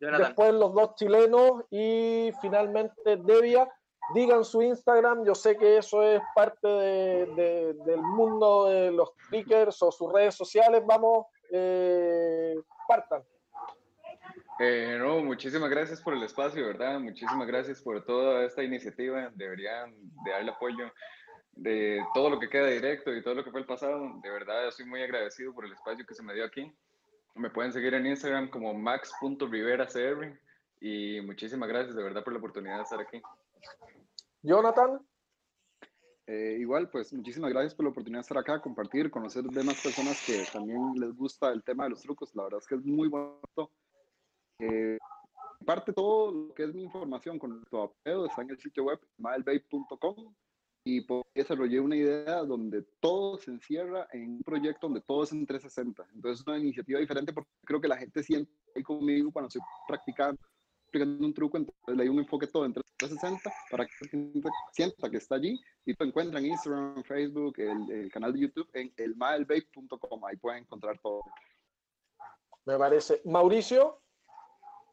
Después 0.00 0.52
los 0.54 0.74
dos 0.74 0.94
chilenos 0.96 1.64
y 1.70 2.32
finalmente 2.40 3.16
Devia. 3.16 3.68
Digan 4.12 4.44
su 4.44 4.62
Instagram. 4.62 5.24
Yo 5.24 5.34
sé 5.34 5.56
que 5.56 5.78
eso 5.78 6.02
es 6.02 6.20
parte 6.34 6.68
del 6.68 8.02
mundo 8.02 8.66
de 8.66 8.90
los 8.90 9.12
speakers 9.26 9.82
o 9.82 9.90
sus 9.90 10.12
redes 10.12 10.34
sociales. 10.34 10.82
Vamos, 10.86 11.26
eh, 11.50 12.54
partan. 12.86 13.22
Eh, 14.60 14.96
no, 14.98 15.20
muchísimas 15.20 15.70
gracias 15.70 16.00
por 16.00 16.14
el 16.14 16.22
espacio, 16.22 16.66
¿verdad? 16.66 17.00
Muchísimas 17.00 17.46
gracias 17.46 17.80
por 17.80 18.04
toda 18.04 18.44
esta 18.44 18.62
iniciativa. 18.62 19.30
Deberían 19.34 19.94
de 20.24 20.30
darle 20.30 20.50
apoyo 20.50 20.92
de 21.52 22.04
todo 22.14 22.30
lo 22.30 22.38
que 22.38 22.48
queda 22.48 22.66
directo 22.66 23.12
y 23.12 23.22
todo 23.22 23.34
lo 23.34 23.44
que 23.44 23.50
fue 23.50 23.60
el 23.60 23.66
pasado. 23.66 24.20
De 24.22 24.30
verdad, 24.30 24.68
estoy 24.68 24.86
muy 24.86 25.02
agradecido 25.02 25.54
por 25.54 25.64
el 25.64 25.72
espacio 25.72 26.06
que 26.06 26.14
se 26.14 26.22
me 26.22 26.34
dio 26.34 26.44
aquí. 26.44 26.72
Me 27.34 27.50
pueden 27.50 27.72
seguir 27.72 27.94
en 27.94 28.06
Instagram 28.06 28.48
como 28.48 28.74
max.riveracr 28.74 30.38
y 30.80 31.20
muchísimas 31.22 31.68
gracias 31.68 31.96
de 31.96 32.02
verdad 32.02 32.22
por 32.22 32.32
la 32.32 32.38
oportunidad 32.38 32.76
de 32.76 32.82
estar 32.82 33.00
aquí. 33.00 33.20
Jonathan. 34.42 35.00
Eh, 36.26 36.56
igual, 36.58 36.88
pues 36.88 37.12
muchísimas 37.12 37.50
gracias 37.50 37.74
por 37.74 37.84
la 37.84 37.90
oportunidad 37.90 38.20
de 38.20 38.22
estar 38.22 38.38
acá, 38.38 38.60
compartir, 38.60 39.10
conocer 39.10 39.44
demás 39.44 39.80
personas 39.82 40.22
que 40.24 40.42
también 40.50 40.94
les 40.96 41.14
gusta 41.14 41.50
el 41.50 41.62
tema 41.62 41.84
de 41.84 41.90
los 41.90 42.00
trucos. 42.00 42.34
La 42.34 42.44
verdad 42.44 42.60
es 42.60 42.66
que 42.66 42.76
es 42.76 42.84
muy 42.84 43.08
bueno 43.08 43.40
eh, 44.58 44.98
parte 45.64 45.92
todo 45.92 46.30
lo 46.30 46.54
que 46.54 46.64
es 46.64 46.74
mi 46.74 46.82
información 46.82 47.38
con 47.38 47.52
el 47.52 47.78
apeo 47.78 48.26
está 48.26 48.42
en 48.42 48.50
el 48.50 48.58
sitio 48.58 48.84
web 48.84 49.00
maelbay.com 49.18 50.34
y 50.86 51.06
lo 51.06 51.64
llevo 51.64 51.86
una 51.86 51.96
idea 51.96 52.42
donde 52.42 52.82
todo 53.00 53.38
se 53.38 53.50
encierra 53.50 54.06
en 54.12 54.32
un 54.32 54.42
proyecto 54.42 54.86
donde 54.86 55.00
todo 55.00 55.24
es 55.24 55.32
en 55.32 55.46
360. 55.46 56.06
Entonces 56.14 56.40
es 56.40 56.46
una 56.46 56.58
iniciativa 56.58 57.00
diferente 57.00 57.32
porque 57.32 57.50
creo 57.64 57.80
que 57.80 57.88
la 57.88 57.96
gente 57.96 58.22
siente 58.22 58.52
ahí 58.76 58.82
conmigo 58.82 59.32
cuando 59.32 59.48
estoy 59.48 59.62
practicando, 59.88 60.38
practicando 60.94 61.26
un 61.26 61.34
truco, 61.34 61.56
entonces 61.56 61.82
le 61.88 61.96
doy 61.96 62.08
un 62.08 62.18
enfoque 62.20 62.46
todo 62.46 62.64
en 62.64 62.72
360 62.72 63.52
para 63.70 63.84
que 63.84 63.92
la 64.00 64.08
gente 64.08 64.48
sienta 64.72 65.10
que 65.10 65.16
está 65.16 65.34
allí 65.36 65.60
y 65.84 65.94
lo 65.98 66.06
encuentra 66.06 66.38
en 66.38 66.46
Instagram, 66.46 67.02
Facebook, 67.04 67.54
el, 67.58 67.90
el 67.90 68.12
canal 68.12 68.32
de 68.32 68.40
YouTube 68.40 68.68
en 68.72 68.92
elmaelbay.com. 68.96 70.24
Ahí 70.24 70.36
pueden 70.36 70.62
encontrar 70.62 70.98
todo. 71.02 71.22
Me 72.66 72.78
parece. 72.78 73.20
Mauricio. 73.24 74.00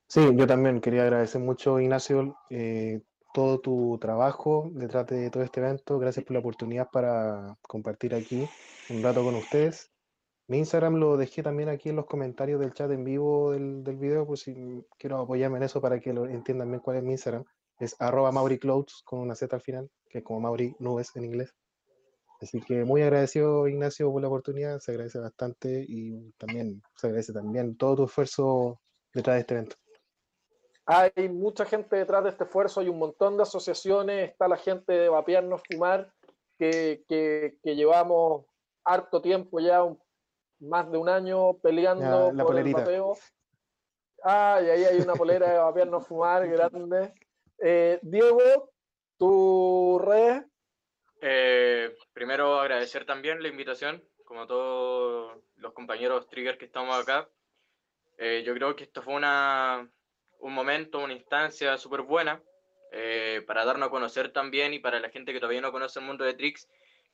Sí, 0.07 0.21
yo 0.35 0.45
también 0.45 0.81
quería 0.81 1.03
agradecer 1.03 1.39
mucho, 1.39 1.79
Ignacio, 1.79 2.35
eh, 2.49 3.01
todo 3.33 3.61
tu 3.61 3.97
trabajo 4.01 4.69
detrás 4.73 5.07
de 5.07 5.29
todo 5.29 5.43
este 5.43 5.61
evento. 5.61 5.99
Gracias 5.99 6.25
por 6.25 6.33
la 6.33 6.39
oportunidad 6.39 6.89
para 6.91 7.57
compartir 7.61 8.13
aquí 8.13 8.45
un 8.89 9.01
rato 9.01 9.23
con 9.23 9.35
ustedes. 9.35 9.90
Mi 10.51 10.57
Instagram 10.57 10.95
lo 10.95 11.15
dejé 11.15 11.43
también 11.43 11.69
aquí 11.69 11.87
en 11.87 11.95
los 11.95 12.07
comentarios 12.07 12.59
del 12.59 12.73
chat 12.73 12.91
en 12.91 13.05
vivo 13.05 13.53
del, 13.53 13.85
del 13.85 13.95
video, 13.95 14.27
pues 14.27 14.41
si 14.41 14.85
quiero 14.97 15.19
apoyarme 15.19 15.55
en 15.55 15.63
eso 15.63 15.79
para 15.79 16.01
que 16.01 16.11
lo 16.11 16.25
entiendan 16.25 16.67
bien 16.67 16.81
cuál 16.81 16.97
es 16.97 17.03
mi 17.03 17.11
Instagram. 17.13 17.45
Es 17.79 17.95
arroba 17.99 18.33
mauriclouds 18.33 19.01
con 19.05 19.19
una 19.19 19.33
Z 19.33 19.55
al 19.55 19.61
final, 19.61 19.89
que 20.09 20.17
es 20.17 20.23
como 20.25 20.41
Mauri 20.41 20.75
Nubes 20.79 21.15
en 21.15 21.23
inglés. 21.23 21.55
Así 22.41 22.59
que 22.59 22.83
muy 22.83 23.01
agradecido, 23.01 23.65
Ignacio, 23.69 24.11
por 24.11 24.21
la 24.21 24.27
oportunidad. 24.27 24.79
Se 24.79 24.91
agradece 24.91 25.19
bastante 25.19 25.85
y 25.87 26.33
también 26.33 26.83
se 26.97 27.07
agradece 27.07 27.31
también 27.31 27.77
todo 27.77 27.95
tu 27.95 28.03
esfuerzo 28.03 28.81
detrás 29.13 29.35
de 29.35 29.39
este 29.39 29.53
evento. 29.53 29.77
Hay 30.85 31.29
mucha 31.29 31.63
gente 31.63 31.95
detrás 31.95 32.25
de 32.25 32.31
este 32.31 32.43
esfuerzo, 32.43 32.81
hay 32.81 32.89
un 32.89 32.99
montón 32.99 33.37
de 33.37 33.43
asociaciones, 33.43 34.31
está 34.31 34.49
la 34.49 34.57
gente 34.57 34.91
de 34.91 35.07
Vapearnos 35.07 35.61
Fumar, 35.71 36.11
que, 36.59 37.05
que, 37.07 37.57
llevamos 37.63 38.47
harto 38.83 39.21
tiempo 39.21 39.61
ya, 39.61 39.85
más 40.61 40.91
de 40.91 40.97
un 40.97 41.09
año 41.09 41.57
peleando 41.57 42.33
por 42.43 42.57
el 42.57 42.73
vapeo. 42.73 43.17
Ah, 44.23 44.61
y 44.63 44.69
ahí 44.69 44.83
hay 44.83 44.99
una 44.99 45.13
polera 45.13 45.49
de 45.51 45.57
Vapearnos 45.57 46.07
Fumar 46.07 46.47
grande. 46.47 47.13
Eh, 47.57 47.99
Diego, 48.01 48.71
tu 49.17 49.99
red. 49.99 50.43
Eh, 51.21 51.95
primero 52.13 52.59
agradecer 52.59 53.05
también 53.05 53.41
la 53.41 53.49
invitación, 53.49 54.03
como 54.23 54.47
todos 54.47 55.37
los 55.55 55.73
compañeros 55.73 56.27
Trigger 56.27 56.57
que 56.57 56.65
estamos 56.65 56.95
acá. 56.97 57.29
Eh, 58.17 58.43
yo 58.45 58.53
creo 58.53 58.75
que 58.75 58.83
esto 58.83 59.01
fue 59.01 59.15
una, 59.15 59.89
un 60.39 60.53
momento, 60.53 60.99
una 60.99 61.13
instancia 61.13 61.77
súper 61.77 62.01
buena 62.01 62.41
eh, 62.91 63.43
para 63.47 63.63
darnos 63.63 63.87
a 63.87 63.91
conocer 63.91 64.31
también 64.31 64.73
y 64.73 64.79
para 64.79 64.99
la 64.99 65.09
gente 65.09 65.31
que 65.31 65.39
todavía 65.39 65.61
no 65.61 65.71
conoce 65.71 65.99
el 65.99 66.05
mundo 66.05 66.25
de 66.25 66.33
Tricks 66.33 66.67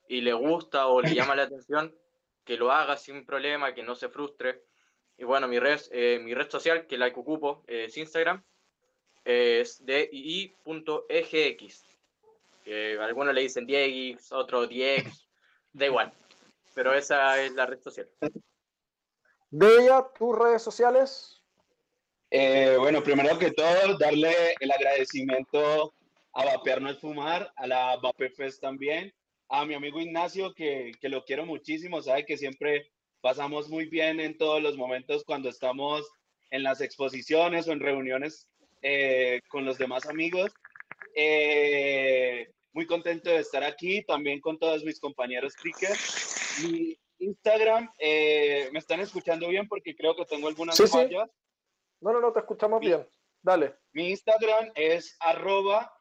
y 0.08 0.22
le 0.22 0.34
gusta 0.34 0.88
o 0.88 1.02
le 1.02 1.14
llama 1.14 1.36
la 1.36 1.44
atención, 1.44 1.96
que 2.48 2.56
lo 2.58 2.72
haga 2.72 2.96
sin 2.96 3.26
problema, 3.26 3.76
que 3.76 3.84
no 3.84 3.94
se 3.94 4.08
frustre. 4.08 4.64
Y 5.18 5.26
bueno, 5.26 5.50
mi 5.50 5.60
red, 5.60 5.82
eh, 5.92 6.18
mi 6.24 6.34
red 6.34 6.50
social, 6.50 6.88
que 6.88 6.98
la 6.98 7.14
que 7.14 7.20
ocupo, 7.20 7.66
es 7.68 7.98
Instagram, 7.98 8.42
es 9.26 9.86
dii.egx. 9.86 11.84
algunos 13.02 13.36
le 13.36 13.42
dicen 13.42 13.68
DX, 13.68 14.32
otros 14.32 14.70
DX, 14.70 15.28
da 15.74 15.86
igual. 15.88 16.14
Pero 16.74 16.94
esa 16.94 17.44
es 17.44 17.52
la 17.52 17.66
red 17.66 17.82
social. 17.82 18.08
De 19.50 19.68
ella, 19.80 20.08
tus 20.18 20.38
redes 20.38 20.62
sociales. 20.62 21.44
Eh, 22.32 22.78
bueno, 22.80 23.04
primero 23.04 23.38
que 23.38 23.52
todo, 23.52 23.98
darle 23.98 24.56
el 24.60 24.72
agradecimiento 24.72 25.94
a 26.34 26.46
Vapear 26.46 26.82
No 26.82 26.90
es 26.92 27.00
Fumar, 27.00 27.52
a 27.58 27.68
la 27.68 27.98
Vape 27.98 28.30
Fest 28.30 28.62
también, 28.62 29.14
a 29.50 29.66
mi 29.66 29.74
amigo 29.74 30.00
Ignacio, 30.00 30.54
que, 30.54 30.92
que, 31.00 31.10
lo 31.10 31.24
quiero 31.24 31.46
muchísimo, 31.46 32.02
sabe 32.02 32.26
que 32.26 32.38
siempre 32.38 32.92
pasamos 33.22 33.70
muy 33.70 33.86
bien 33.86 34.20
en 34.20 34.38
todos 34.38 34.62
los 34.62 34.78
momentos 34.78 35.24
cuando 35.26 35.50
estamos 35.50 36.06
en 36.50 36.64
las 36.64 36.82
exposiciones 36.82 37.68
o 37.68 37.72
en 37.72 37.80
reuniones 37.80 38.48
eh, 38.82 39.42
con 39.50 39.66
los 39.66 39.78
demás 39.78 40.06
amigos. 40.08 40.54
Eh, 41.16 42.48
muy 42.74 42.86
contento 42.86 43.30
de 43.30 43.40
estar 43.40 43.64
aquí, 43.64 44.04
también 44.06 44.40
con 44.40 44.60
todos 44.60 44.84
mis 44.84 45.00
compañeros 45.00 45.54
clickers. 45.56 46.62
Mi 46.64 46.98
Instagram, 47.20 47.90
me 48.00 48.80
están 48.80 49.00
escuchando 49.00 49.48
bien 49.48 49.68
porque 49.68 49.96
creo 49.96 50.16
que 50.16 50.26
tengo 50.26 50.48
algunas 50.48 50.78
fallas. 50.78 51.30
No, 52.00 52.14
no, 52.14 52.22
no, 52.22 52.32
te 52.32 52.40
escuchamos 52.40 52.80
bien. 52.80 53.08
Dale. 53.42 53.76
Mi 53.94 54.10
Instagram 54.10 54.72
es 54.76 55.16
arroba 55.20 55.92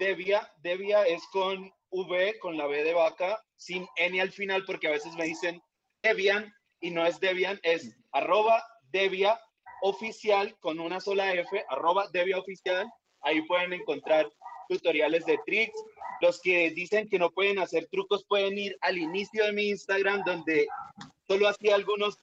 Devia. 0.00 0.52
Devia 0.62 1.06
es 1.06 1.22
con 1.32 1.72
V, 1.94 2.38
con 2.40 2.56
la 2.56 2.66
B 2.66 2.82
de 2.82 2.92
vaca, 2.92 3.40
sin 3.56 3.86
N 3.96 4.20
al 4.20 4.32
final, 4.32 4.64
porque 4.64 4.88
a 4.88 4.92
veces 4.92 5.14
me 5.14 5.24
dicen 5.24 5.62
Debian 6.02 6.52
y 6.80 6.90
no 6.90 7.06
es 7.06 7.20
Debian, 7.20 7.60
es 7.62 7.96
arroba 8.12 8.62
Devia 8.90 9.40
oficial 9.82 10.56
con 10.60 10.80
una 10.80 11.00
sola 11.00 11.32
F, 11.32 11.64
arroba 11.68 12.08
Devia 12.12 12.38
oficial. 12.38 12.90
Ahí 13.22 13.42
pueden 13.42 13.72
encontrar 13.72 14.30
tutoriales 14.68 15.24
de 15.24 15.38
tricks. 15.46 15.78
Los 16.20 16.40
que 16.40 16.70
dicen 16.70 17.08
que 17.08 17.18
no 17.18 17.30
pueden 17.30 17.58
hacer 17.58 17.86
trucos 17.86 18.24
pueden 18.28 18.58
ir 18.58 18.76
al 18.80 18.98
inicio 18.98 19.44
de 19.44 19.52
mi 19.52 19.68
Instagram, 19.68 20.22
donde 20.24 20.66
solo 21.26 21.48
hacía 21.48 21.74
algunos 21.74 22.18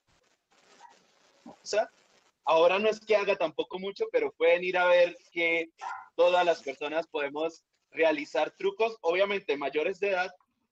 Ahora 2.45 2.79
no 2.79 2.89
es 2.89 2.99
que 2.99 3.15
haga 3.15 3.35
tampoco 3.35 3.79
mucho, 3.79 4.05
pero 4.11 4.31
pueden 4.33 4.63
ir 4.63 4.77
a 4.77 4.85
ver 4.85 5.15
que 5.31 5.69
todas 6.15 6.45
las 6.45 6.61
personas 6.61 7.07
podemos 7.07 7.63
realizar 7.91 8.51
trucos, 8.51 8.97
obviamente 9.01 9.57
mayores 9.57 9.99
de 9.99 10.09
edad, 10.09 10.31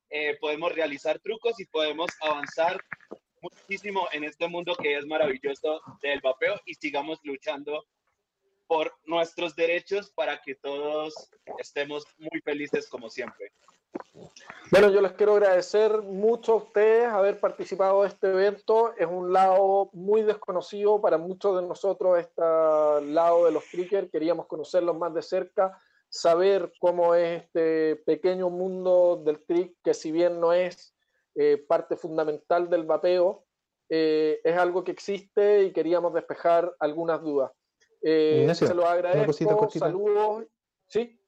eh, 0.09 0.37
podemos 0.39 0.73
realizar 0.73 1.19
trucos 1.19 1.59
y 1.59 1.65
podemos 1.65 2.09
avanzar 2.21 2.83
muchísimo 3.41 4.07
en 4.11 4.23
este 4.23 4.47
mundo 4.47 4.75
que 4.75 4.97
es 4.97 5.05
maravilloso 5.05 5.81
del 6.01 6.19
vapeo 6.21 6.59
y 6.65 6.73
sigamos 6.73 7.19
luchando 7.23 7.85
por 8.67 8.93
nuestros 9.05 9.55
derechos 9.55 10.11
para 10.11 10.41
que 10.41 10.55
todos 10.55 11.31
estemos 11.57 12.05
muy 12.17 12.41
felices 12.41 12.87
como 12.87 13.09
siempre. 13.09 13.51
Bueno, 14.71 14.91
yo 14.91 15.01
les 15.01 15.13
quiero 15.13 15.33
agradecer 15.33 16.01
mucho 16.03 16.53
a 16.53 16.55
ustedes 16.57 17.07
haber 17.07 17.39
participado 17.39 18.03
de 18.03 18.09
este 18.09 18.27
evento. 18.27 18.93
Es 18.95 19.07
un 19.07 19.33
lado 19.33 19.89
muy 19.93 20.21
desconocido 20.21 21.01
para 21.01 21.17
muchos 21.17 21.59
de 21.59 21.67
nosotros, 21.67 22.19
este 22.19 22.41
lado 22.41 23.45
de 23.45 23.51
los 23.51 23.65
trickers. 23.65 24.11
Queríamos 24.11 24.45
conocerlos 24.45 24.95
más 24.97 25.13
de 25.13 25.23
cerca, 25.23 25.81
saber 26.09 26.71
cómo 26.79 27.15
es 27.15 27.43
este 27.43 27.95
pequeño 27.97 28.49
mundo 28.49 29.21
del 29.23 29.45
trick, 29.45 29.75
que 29.83 29.93
si 29.93 30.11
bien 30.11 30.39
no 30.39 30.53
es 30.53 30.95
eh, 31.35 31.63
parte 31.67 31.95
fundamental 31.95 32.69
del 32.69 32.83
vapeo, 32.83 33.45
eh, 33.89 34.39
es 34.43 34.57
algo 34.57 34.83
que 34.83 34.91
existe 34.91 35.63
y 35.63 35.71
queríamos 35.71 36.13
despejar 36.13 36.75
algunas 36.79 37.21
dudas. 37.21 37.51
Eh, 38.01 38.49
se 38.53 38.73
lo 38.73 38.87
agradezco, 38.87 39.69
saludos. 39.69 40.45
¿Sí? 40.87 41.19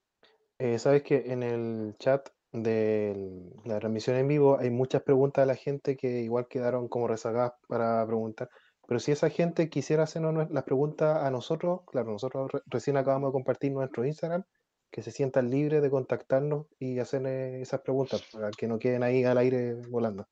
Sabes 0.77 1.01
que 1.03 1.23
en 1.31 1.41
el 1.41 1.95
chat 1.97 2.29
de 2.51 3.49
la 3.65 3.79
transmisión 3.79 4.17
en 4.17 4.27
vivo 4.27 4.57
hay 4.59 4.69
muchas 4.69 5.01
preguntas 5.01 5.43
de 5.43 5.47
la 5.47 5.55
gente 5.55 5.97
que 5.97 6.21
igual 6.21 6.47
quedaron 6.47 6.87
como 6.87 7.07
rezagadas 7.07 7.53
para 7.67 8.05
preguntar. 8.05 8.49
Pero 8.87 8.99
si 8.99 9.11
esa 9.11 9.29
gente 9.29 9.69
quisiera 9.69 10.03
hacernos 10.03 10.51
las 10.51 10.63
preguntas 10.63 11.23
a 11.23 11.31
nosotros, 11.31 11.81
claro, 11.87 12.11
nosotros 12.11 12.51
recién 12.65 12.97
acabamos 12.97 13.29
de 13.29 13.33
compartir 13.33 13.71
nuestro 13.71 14.05
Instagram, 14.05 14.43
que 14.91 15.01
se 15.01 15.11
sientan 15.11 15.49
libres 15.49 15.81
de 15.81 15.89
contactarnos 15.89 16.67
y 16.77 16.99
hacer 16.99 17.25
esas 17.25 17.81
preguntas 17.81 18.23
para 18.31 18.51
que 18.51 18.67
no 18.67 18.77
queden 18.77 19.03
ahí 19.03 19.23
al 19.23 19.37
aire 19.37 19.75
volando. 19.89 20.27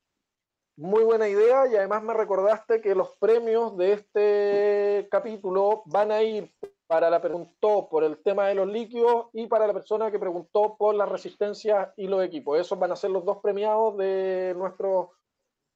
Muy 0.76 1.04
buena 1.04 1.28
idea 1.28 1.68
y 1.68 1.76
además 1.76 2.04
me 2.04 2.14
recordaste 2.14 2.82
que 2.82 2.96
los 2.96 3.16
premios 3.18 3.76
de 3.78 3.94
este 3.94 5.08
capítulo 5.10 5.84
van 5.86 6.12
a 6.12 6.22
ir 6.24 6.54
para 6.88 7.10
la 7.10 7.22
preguntó 7.22 7.88
por 7.90 8.04
el 8.04 8.22
tema 8.24 8.48
de 8.48 8.56
los 8.56 8.68
líquidos 8.68 9.28
y 9.34 9.48
para 9.48 9.68
la 9.68 9.74
persona 9.74 10.10
que 10.10 10.20
preguntó 10.20 10.76
por 10.78 10.96
la 10.96 11.06
resistencia 11.06 11.94
y 11.98 12.08
los 12.08 12.24
equipos. 12.24 12.60
Esos 12.60 12.80
van 12.80 12.92
a 12.92 12.96
ser 12.96 13.12
los 13.12 13.26
dos 13.26 13.38
premiados 13.44 13.98
de 13.98 14.56
nuestros 14.58 15.10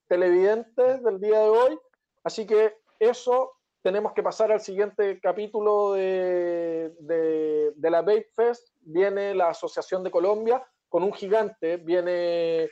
televidentes 0.08 1.04
del 1.04 1.20
día 1.20 1.40
de 1.40 1.50
hoy. 1.50 1.80
Así 2.24 2.48
que 2.48 2.78
eso 3.00 3.52
tenemos 3.84 4.14
que 4.14 4.24
pasar 4.24 4.52
al 4.52 4.62
siguiente 4.62 5.20
capítulo 5.20 5.94
de, 5.94 6.92
de, 7.00 7.90
la 7.92 8.02
Vape 8.02 8.32
Fest. 8.36 8.70
Viene 8.82 9.36
la 9.36 9.50
Asociación 9.50 10.04
de 10.04 10.10
Colombia 10.10 10.66
con 10.90 11.04
un 11.04 11.14
gigante. 11.14 11.78
Viene 11.78 12.70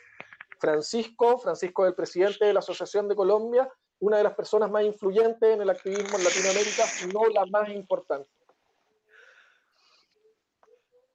Francisco, 0.60 1.38
Francisco 1.38 1.86
es 1.86 1.90
el 1.90 1.96
presidente 1.96 2.46
de 2.46 2.54
la 2.54 2.60
Asociación 2.60 3.08
de 3.08 3.16
Colombia 3.16 3.70
una 4.02 4.18
de 4.18 4.24
las 4.24 4.34
personas 4.34 4.70
más 4.70 4.84
influyentes 4.84 5.54
en 5.54 5.62
el 5.62 5.70
activismo 5.70 6.18
en 6.18 6.24
Latinoamérica, 6.24 6.86
no 7.14 7.26
la 7.28 7.46
más 7.46 7.70
importante. 7.70 8.30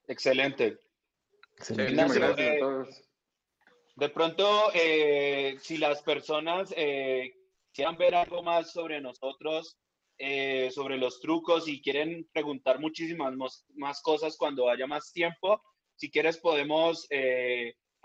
Excelente. 0.06 0.78
Eh, 1.76 1.96
de 3.96 4.08
pronto, 4.10 4.70
eh, 4.72 5.56
si 5.60 5.78
las 5.78 6.02
personas 6.02 6.72
eh, 6.76 7.34
quieran 7.72 7.96
ver 7.96 8.14
algo 8.14 8.42
más 8.44 8.70
sobre 8.70 9.00
nosotros, 9.00 9.76
sobre 10.70 10.98
los 10.98 11.20
trucos 11.20 11.68
y 11.68 11.80
quieren 11.82 12.28
preguntar 12.32 12.80
muchísimas 12.80 13.34
más, 13.74 14.02
cosas 14.02 14.36
cuando 14.36 14.68
haya 14.68 14.86
más 14.86 15.12
tiempo, 15.12 15.62
si 15.94 16.10
quieres 16.10 16.38
podemos 16.38 17.06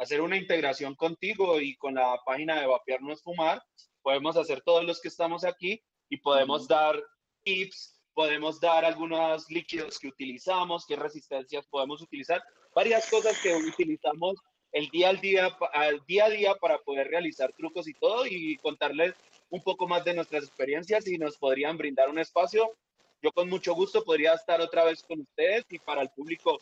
hacer 0.02 0.22
una 0.22 0.36
integración 0.36 0.96
contigo 0.96 1.62
y 1.62 1.76
con 1.76 1.94
la 1.96 2.20
página 2.26 2.60
de 2.60 2.66
Vapear 2.66 3.02
No 3.02 3.14
es 3.14 3.22
Fumar. 3.22 3.62
Podemos 4.02 4.36
hacer 4.36 4.62
todos 4.62 4.84
los 4.84 5.00
que 5.00 5.10
estamos 5.10 5.46
aquí 5.46 5.80
y 6.10 6.18
podemos 6.18 6.68
dar 6.68 7.00
tips, 7.44 8.02
podemos 8.16 8.60
dar 8.60 8.84
algunos 8.84 9.50
líquidos 9.50 10.00
que 10.00 10.08
utilizamos, 10.08 10.86
qué 10.88 10.96
resistencias 10.96 11.68
podemos 11.68 12.02
utilizar, 12.02 12.44
varias 12.74 13.10
cosas 13.12 13.38
que 13.42 13.54
utilizamos 13.54 14.38
el 14.72 14.90
día 14.90 15.10
al 15.10 15.22
día, 15.22 15.56
al 15.74 16.04
día 16.08 16.26
a 16.26 16.30
día 16.30 16.56
para 16.56 16.80
poder 16.80 17.08
realizar 17.08 17.54
trucos 17.54 17.88
y 17.88 17.94
todo 17.94 18.26
y 18.26 18.58
contarles 18.58 19.14
un 19.52 19.62
poco 19.62 19.88
más 19.88 20.04
de 20.04 20.16
nuestras 20.16 20.44
experiencias 20.44 21.08
y 21.08 21.18
nos 21.18 21.38
podrían 21.38 21.78
brindar 21.78 22.10
un 22.10 22.20
espacio. 22.20 22.76
Yo 23.22 23.32
con 23.32 23.50
mucho 23.50 23.76
gusto 23.76 24.04
podría 24.04 24.34
estar 24.34 24.60
otra 24.60 24.84
vez 24.84 25.04
con 25.04 25.22
ustedes 25.22 25.66
y 25.70 25.78
para 25.78 26.02
el 26.02 26.10
público 26.10 26.60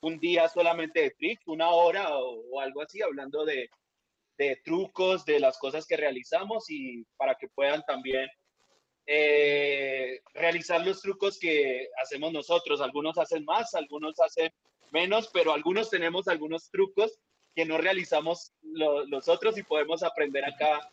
un 0.00 0.18
día 0.18 0.48
solamente 0.48 1.02
de 1.02 1.10
tricks, 1.10 1.46
una 1.46 1.68
hora 1.68 2.16
o 2.16 2.60
algo 2.60 2.82
así, 2.82 3.02
hablando 3.02 3.44
de, 3.44 3.68
de 4.38 4.60
trucos, 4.64 5.24
de 5.24 5.40
las 5.40 5.58
cosas 5.58 5.86
que 5.86 5.96
realizamos 5.96 6.70
y 6.70 7.04
para 7.16 7.34
que 7.34 7.48
puedan 7.48 7.82
también 7.84 8.28
eh, 9.06 10.20
realizar 10.32 10.86
los 10.86 11.02
trucos 11.02 11.38
que 11.38 11.88
hacemos 12.00 12.32
nosotros. 12.32 12.80
Algunos 12.80 13.18
hacen 13.18 13.44
más, 13.44 13.74
algunos 13.74 14.18
hacen 14.20 14.52
menos, 14.92 15.28
pero 15.32 15.52
algunos 15.52 15.90
tenemos 15.90 16.28
algunos 16.28 16.70
trucos 16.70 17.18
que 17.54 17.64
no 17.64 17.78
realizamos 17.78 18.52
los 18.62 19.28
otros 19.28 19.58
y 19.58 19.64
podemos 19.64 20.04
aprender 20.04 20.44
acá, 20.44 20.88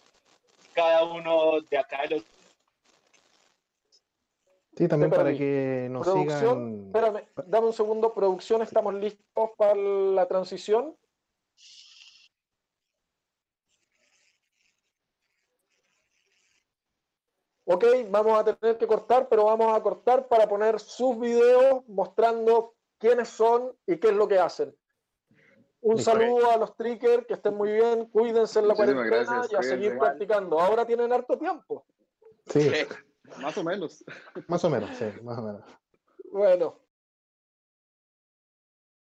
cada 0.75 1.03
uno 1.05 1.61
de 1.61 1.77
acá 1.77 2.03
de 2.03 2.17
los 2.17 2.23
Sí, 4.77 4.89
también 4.89 5.09
para 5.09 5.31
que 5.31 5.87
nos 5.89 6.05
sigan. 6.05 6.87
Espérame, 6.87 7.23
dame 7.45 7.67
un 7.67 7.73
segundo. 7.73 8.13
Producción, 8.13 8.61
¿estamos 8.61 8.93
listos 8.95 9.51
para 9.57 9.73
la 9.73 10.27
transición? 10.27 10.97
ok, 17.65 17.83
vamos 18.09 18.39
a 18.39 18.55
tener 18.55 18.77
que 18.77 18.87
cortar, 18.87 19.27
pero 19.27 19.45
vamos 19.45 19.75
a 19.75 19.81
cortar 19.81 20.27
para 20.27 20.47
poner 20.47 20.79
sus 20.79 21.19
videos 21.19 21.87
mostrando 21.87 22.75
quiénes 22.99 23.29
son 23.29 23.75
y 23.85 23.97
qué 23.97 24.09
es 24.09 24.13
lo 24.13 24.27
que 24.27 24.39
hacen. 24.39 24.75
Un 25.85 25.99
saludo 25.99 26.49
a 26.49 26.57
los 26.57 26.75
trickers, 26.75 27.27
que 27.27 27.35
estén 27.35 27.55
muy 27.55 27.71
bien, 27.71 28.07
cuídense 28.07 28.57
en 28.57 28.67
la 28.69 28.73
cuarentena 28.73 29.45
y 29.51 29.55
a 29.55 29.61
seguir 29.61 29.95
practicando. 29.99 30.59
Ahora 30.59 30.83
tienen 30.83 31.13
harto 31.13 31.37
tiempo. 31.37 31.85
Sí, 32.47 32.71
más 33.39 33.55
o 33.55 33.63
menos. 33.63 34.03
Más 34.47 34.65
o 34.65 34.69
menos, 34.71 34.89
sí, 34.97 35.05
más 35.21 35.37
o 35.37 35.43
menos. 35.43 35.61
Bueno, 36.31 36.79